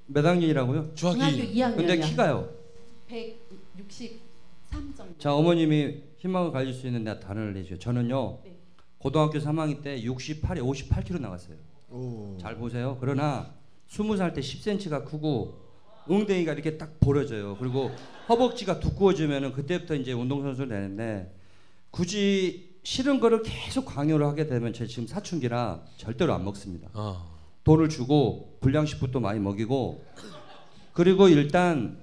몇 0.08 0.26
학년이라고요? 0.26 0.94
중학교 0.96 1.18
중학이 1.20 1.54
2학년이요. 1.54 1.76
근데 1.76 1.98
키가요. 1.98 2.50
163 3.08 4.94
정도. 4.96 5.18
자 5.18 5.34
어머님이 5.34 6.04
희망을 6.18 6.52
가질 6.52 6.74
수 6.74 6.88
있는 6.88 7.04
내 7.04 7.20
단어를 7.20 7.54
내죠. 7.54 7.80
저는요 7.80 8.39
네. 8.44 8.58
고등학교 8.98 9.39
3학년 9.39 9.82
때 9.82 10.02
68에 10.02 10.60
58kg 10.60 11.22
나갔어요. 11.22 11.56
오. 11.89 12.38
잘 12.39 12.56
보세요. 12.56 12.98
그러나 13.00 13.54
20살 13.89 14.34
때 14.34 14.42
10cm가 14.42 15.06
크고 15.06 15.68
웅덩이가 16.10 16.54
이렇게 16.54 16.78
딱 16.78 17.00
벌어져요. 17.00 17.56
그리고 17.60 17.91
허벅지가 18.28 18.80
두꺼워지면은 18.80 19.54
그때부터 19.54 19.95
이제 19.95 20.12
운동선수를 20.12 20.69
되는데 20.69 21.34
굳이 21.91 22.78
싫은 22.84 23.19
거를 23.19 23.43
계속 23.43 23.86
강요를 23.86 24.26
하게 24.26 24.48
되면 24.48 24.74
제 24.74 24.88
지금 24.88 25.08
사춘기라 25.08 25.86
절대로 25.98 26.34
안 26.34 26.43
먹습니다. 26.43 26.89
어. 26.93 27.38
돈을 27.63 27.89
주고 27.89 28.58
불량식품도 28.62 29.19
많이 29.19 29.39
먹이고 29.39 30.04
그리고 30.93 31.28
일단 31.30 32.00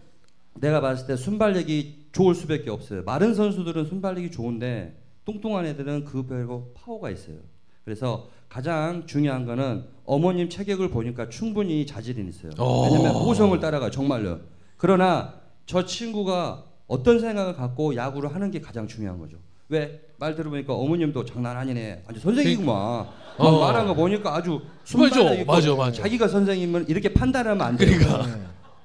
내가 0.55 0.81
봤을 0.81 1.07
때 1.07 1.17
순발력이 1.17 2.07
좋을 2.13 2.35
수밖에 2.35 2.71
없어요. 2.71 3.03
마른 3.03 3.35
선수들은 3.35 3.87
순발력이 3.87 4.31
좋은데 4.31 5.03
뚱뚱한 5.25 5.67
애들은 5.67 6.05
그 6.05 6.25
별거 6.27 6.71
파워가 6.75 7.11
있어요. 7.11 7.37
그래서 7.85 8.31
가장 8.49 9.07
중요한 9.07 9.45
거는 9.45 9.85
어머님 10.05 10.49
체격을 10.49 10.91
보니까 10.91 11.29
충분히 11.29 11.85
자질은 11.87 12.29
있어요. 12.29 12.53
어. 12.59 12.85
왜냐면 12.85 13.13
호성을 13.13 13.59
따라가 13.61 13.91
정말요. 13.91 14.41
그러나 14.77 15.35
저 15.67 15.85
친구가 15.85 16.65
어떤 16.87 17.19
생각을 17.19 17.55
갖고 17.55 17.97
야구를 17.97 18.35
하는 18.35 18.51
게 18.51 18.61
가장 18.61 18.87
중요한 18.87 19.19
거죠. 19.19 19.37
왜? 19.69 20.01
말 20.19 20.35
들어보니까 20.37 20.73
어머님도 20.73 21.25
장난 21.25 21.57
아니네. 21.57 22.05
완전 22.07 22.23
선생이구만. 22.23 22.75
막 22.75 23.15
어. 23.39 23.61
말한 23.61 23.87
거 23.89 23.95
보니까 23.95 24.35
아주 24.37 24.61
순발력 24.85 25.41
있고 25.41 25.53
맞아, 25.53 25.75
맞아. 25.75 26.03
자기가 26.03 26.29
선생님은 26.29 26.89
이렇게 26.89 27.13
판단하면 27.13 27.61
안 27.61 27.77
돼요. 27.77 27.99
그러니까. 27.99 28.39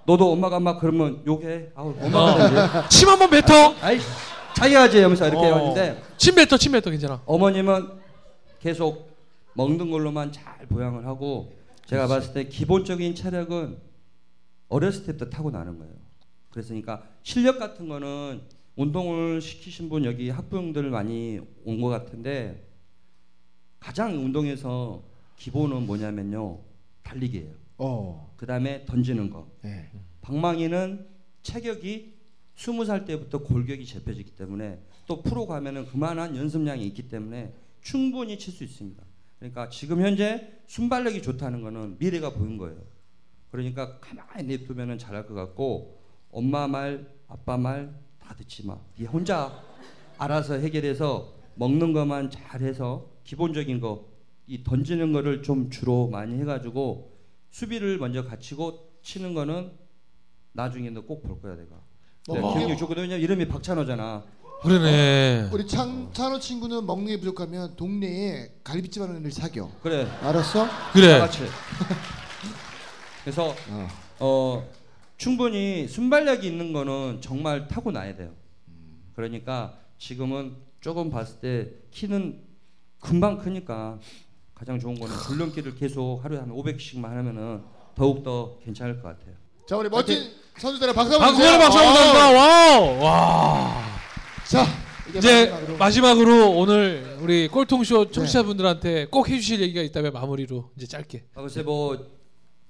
너도 0.06 0.32
엄마가 0.32 0.60
막 0.60 0.80
그러면 0.80 1.22
욕해. 1.28 1.68
아우 1.76 1.94
엄마가 2.02 2.48
이제 2.48 2.90
침 2.90 3.08
한번 3.10 3.30
뱉어. 3.30 3.76
아이 3.82 4.00
자기가 4.56 4.82
하지 4.82 5.00
하면서 5.00 5.28
이렇게 5.28 5.48
어. 5.48 5.56
하는데 5.56 6.02
침 6.18 6.34
뱉어, 6.36 6.58
침 6.58 6.72
뱉어 6.72 6.90
괜찮아. 6.90 7.22
어머님은 7.26 7.90
계속 8.60 9.11
먹는 9.56 9.92
걸로만 9.92 10.32
잘 10.32 10.66
보양을 10.68 11.06
하고 11.06 11.54
제가 11.86 12.08
봤을 12.08 12.34
때 12.34 12.48
기본적인 12.48 13.16
체력은 13.16 13.78
어렸을 14.70 15.06
때부터 15.06 15.30
타고 15.30 15.52
나는 15.52 15.78
거예요. 15.78 15.94
그랬으니까 16.52 17.04
실력 17.24 17.60
같은 17.60 17.88
거는 17.88 18.42
운동을 18.76 19.42
시키신 19.42 19.90
분 19.90 20.06
여기 20.06 20.30
학부형들 20.30 20.90
많이 20.90 21.40
온 21.66 21.82
것 21.82 21.90
같은데 21.90 22.68
가장 23.80 24.14
운동에서 24.16 25.04
기본은 25.38 25.86
뭐냐면요 25.88 26.60
달리기예요. 27.04 27.52
어. 27.80 28.34
그 28.38 28.46
다음에 28.46 28.86
던지는 28.86 29.30
거. 29.30 29.50
네. 29.64 29.92
방망이는 30.22 31.08
체격이 31.42 32.14
스무 32.56 32.86
살 32.86 33.06
때부터 33.06 33.40
골격이 33.40 33.86
잡혀지기 33.86 34.36
때문에 34.36 34.80
또 35.08 35.22
프로 35.24 35.48
가면은 35.48 35.86
그만한 35.88 36.36
연습량이 36.36 36.86
있기 36.88 37.10
때문에 37.10 37.54
충분히 37.82 38.38
칠 38.38 38.54
수 38.54 38.64
있습니다. 38.64 39.04
그러니까 39.42 39.68
지금 39.70 40.02
현재 40.02 40.62
순발력이 40.68 41.22
좋다는 41.22 41.62
거는 41.62 41.98
미래가 42.00 42.30
보인 42.34 42.58
거예요. 42.58 42.78
그러니까 43.50 44.00
가만히 44.00 44.44
냅두면은 44.48 44.98
잘할 44.98 45.26
것 45.28 45.34
같고 45.34 46.00
엄마 46.32 46.68
말, 46.68 47.06
아빠 47.28 47.58
말 47.58 48.12
다 48.32 48.36
듣지 48.36 48.66
마. 48.66 48.78
네 48.98 49.06
혼자 49.06 49.52
알아서 50.18 50.54
해결해서 50.56 51.34
먹는 51.56 51.92
것만 51.92 52.30
잘해서 52.30 53.10
기본적인 53.26 53.82
거, 53.82 54.06
이 54.48 54.64
던지는 54.64 55.12
거를 55.12 55.44
좀 55.44 55.70
주로 55.70 56.08
많이 56.08 56.40
해가지고 56.40 57.12
수비를 57.50 57.98
먼저 57.98 58.24
갖추고 58.24 59.00
치는 59.02 59.34
거는 59.34 59.72
나중에는 60.54 61.06
꼭볼 61.06 61.42
거야 61.42 61.56
내가. 61.56 61.76
어. 62.30 62.34
내가 62.34 62.54
기억력이 62.54 62.78
좋거든. 62.78 63.04
왜냐면 63.04 63.22
이름이 63.22 63.48
박찬호잖아. 63.48 64.24
그러네. 64.62 65.50
우리 65.52 65.66
창 65.66 66.12
찬호 66.14 66.40
친구는 66.40 66.86
먹는 66.86 67.08
게 67.08 67.20
부족하면 67.20 67.76
동네에 67.76 68.52
갈비집 68.64 69.02
하는 69.02 69.18
애를 69.18 69.32
사겨. 69.32 69.72
그래. 69.82 70.08
알았어? 70.22 70.68
그래. 70.94 71.18
다 71.18 71.26
같이. 71.26 71.40
그래서 73.24 73.56
어 74.20 74.64
충분히 75.18 75.88
순발력이 75.88 76.46
있는 76.46 76.74
거는 76.74 77.22
정말 77.22 77.68
타고 77.68 77.92
나야 77.92 78.16
돼요. 78.16 78.30
그러니까 79.16 79.74
지금은 79.98 80.56
조금 80.80 81.10
봤을 81.10 81.40
때 81.40 81.68
키는 81.90 82.40
금방 83.00 83.40
크니까 83.40 83.98
가장 84.54 84.80
좋은 84.80 85.00
거는 85.00 85.16
줄넘기를 85.28 85.74
계속 85.74 86.24
하루에 86.24 86.38
한 86.38 86.50
500씩만 86.50 87.04
하면은 87.04 87.64
더욱 87.96 88.24
더 88.24 88.60
괜찮을 88.64 89.02
것 89.02 89.08
같아요. 89.08 89.34
자 89.68 89.76
우리 89.76 89.90
멋진 89.90 90.32
선수들의 90.60 90.94
박수 90.94 91.14
한번 91.14 91.30
박수 91.30 91.42
주세요. 91.42 91.60
박수 91.60 91.80
어. 91.80 91.84
감사합니다. 91.84 92.32
와우. 92.32 93.04
와. 93.04 93.91
자 94.52 94.66
이제 95.18 95.46
마지막으로. 95.50 95.78
마지막으로 95.78 96.52
오늘 96.58 97.18
우리 97.22 97.48
꼴통쇼 97.48 98.12
청취자분들한테 98.12 99.06
꼭 99.06 99.30
해주실 99.30 99.62
얘기가 99.62 99.82
있다면 99.82 100.12
마무리로 100.14 100.72
이제 100.76 100.86
짧게. 100.88 101.24
아, 101.36 101.42
글쎄 101.42 101.64
뭐 101.64 102.06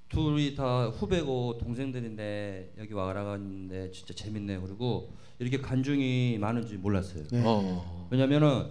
둘이 0.10 0.54
다 0.56 0.88
후배고 0.88 1.58
동생들인데 1.60 2.74
여기 2.80 2.94
와라갔는데 2.94 3.92
진짜 3.92 4.14
재밌네요. 4.14 4.62
그리고 4.62 5.12
이렇게 5.40 5.58
관중이 5.60 6.38
많은지 6.40 6.76
몰랐어요. 6.76 7.24
네. 7.32 7.42
어. 7.44 8.08
왜냐면은 8.12 8.68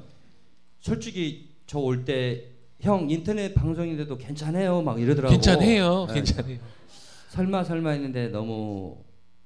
솔직히 0.80 1.48
저 1.66 1.78
올 1.80 2.04
때 2.04 2.48
형 2.80 3.10
인터넷 3.10 3.52
방송인데도 3.54 4.16
괜찮아요 4.16 4.80
막 4.80 4.98
이러더라고. 5.00 5.30
괜찮아요. 5.32 6.06
네. 6.08 6.14
괜찮아요. 6.14 6.58
설마 7.28 7.62
설마 7.64 7.90
했는데 7.90 8.28
너무 8.28 8.96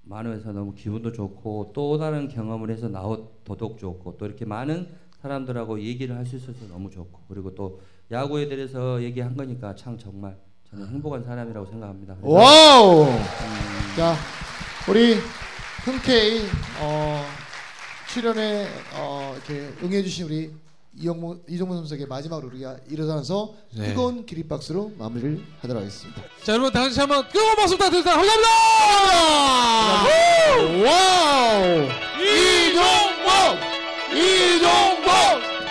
많아서 0.04 0.52
너무 0.52 0.74
기분도 0.74 1.12
좋고 1.12 1.72
또 1.74 1.98
다른 1.98 2.28
경험을 2.28 2.70
해서 2.70 2.88
나오 2.88 3.28
더더욱 3.44 3.78
좋고 3.78 4.16
또 4.18 4.26
이렇게 4.26 4.44
많은 4.44 4.88
사람들하고 5.22 5.80
얘기를 5.80 6.14
할 6.16 6.26
수 6.26 6.36
있어서 6.36 6.66
너무 6.68 6.90
좋고 6.90 7.20
그리고 7.28 7.54
또 7.54 7.80
야구에 8.10 8.48
대해서 8.48 9.02
얘기한 9.02 9.34
거니까 9.36 9.74
참 9.74 9.96
정말 9.96 10.36
저는 10.70 10.86
행복한 10.88 11.22
사람이라고 11.24 11.66
생각합니다. 11.66 12.16
와우. 12.20 13.04
음, 13.04 13.16
자 13.96 14.14
우리 14.90 15.14
흔쾌히 15.84 16.42
어, 16.82 17.22
출연에 18.08 18.66
어, 18.96 19.34
이렇게 19.36 19.72
응해주신 19.82 20.26
우리 20.26 20.52
이영모 20.96 21.38
이종문 21.48 21.76
선수에게 21.78 22.06
마지막으로 22.06 22.48
우리가 22.48 22.76
일어나서 22.88 23.54
네. 23.76 23.88
뜨거운 23.88 24.24
기립박수로 24.26 24.92
마무리를 24.98 25.44
하도록 25.60 25.82
하겠습니다. 25.82 26.22
자 26.42 26.52
여러분 26.52 26.72
다시 26.72 27.00
한번 27.00 27.26
뜨거운 27.28 27.56
박수 27.56 27.76
부탁드립니다. 27.76 28.14
감사합니다. 28.14 28.48
와우 30.84 31.88
이종범 32.22 33.58
이종범 34.14 35.10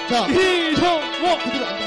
자 0.10 0.28
이종범 0.28 1.40
그대로 1.44 1.66
앉아 1.66 1.83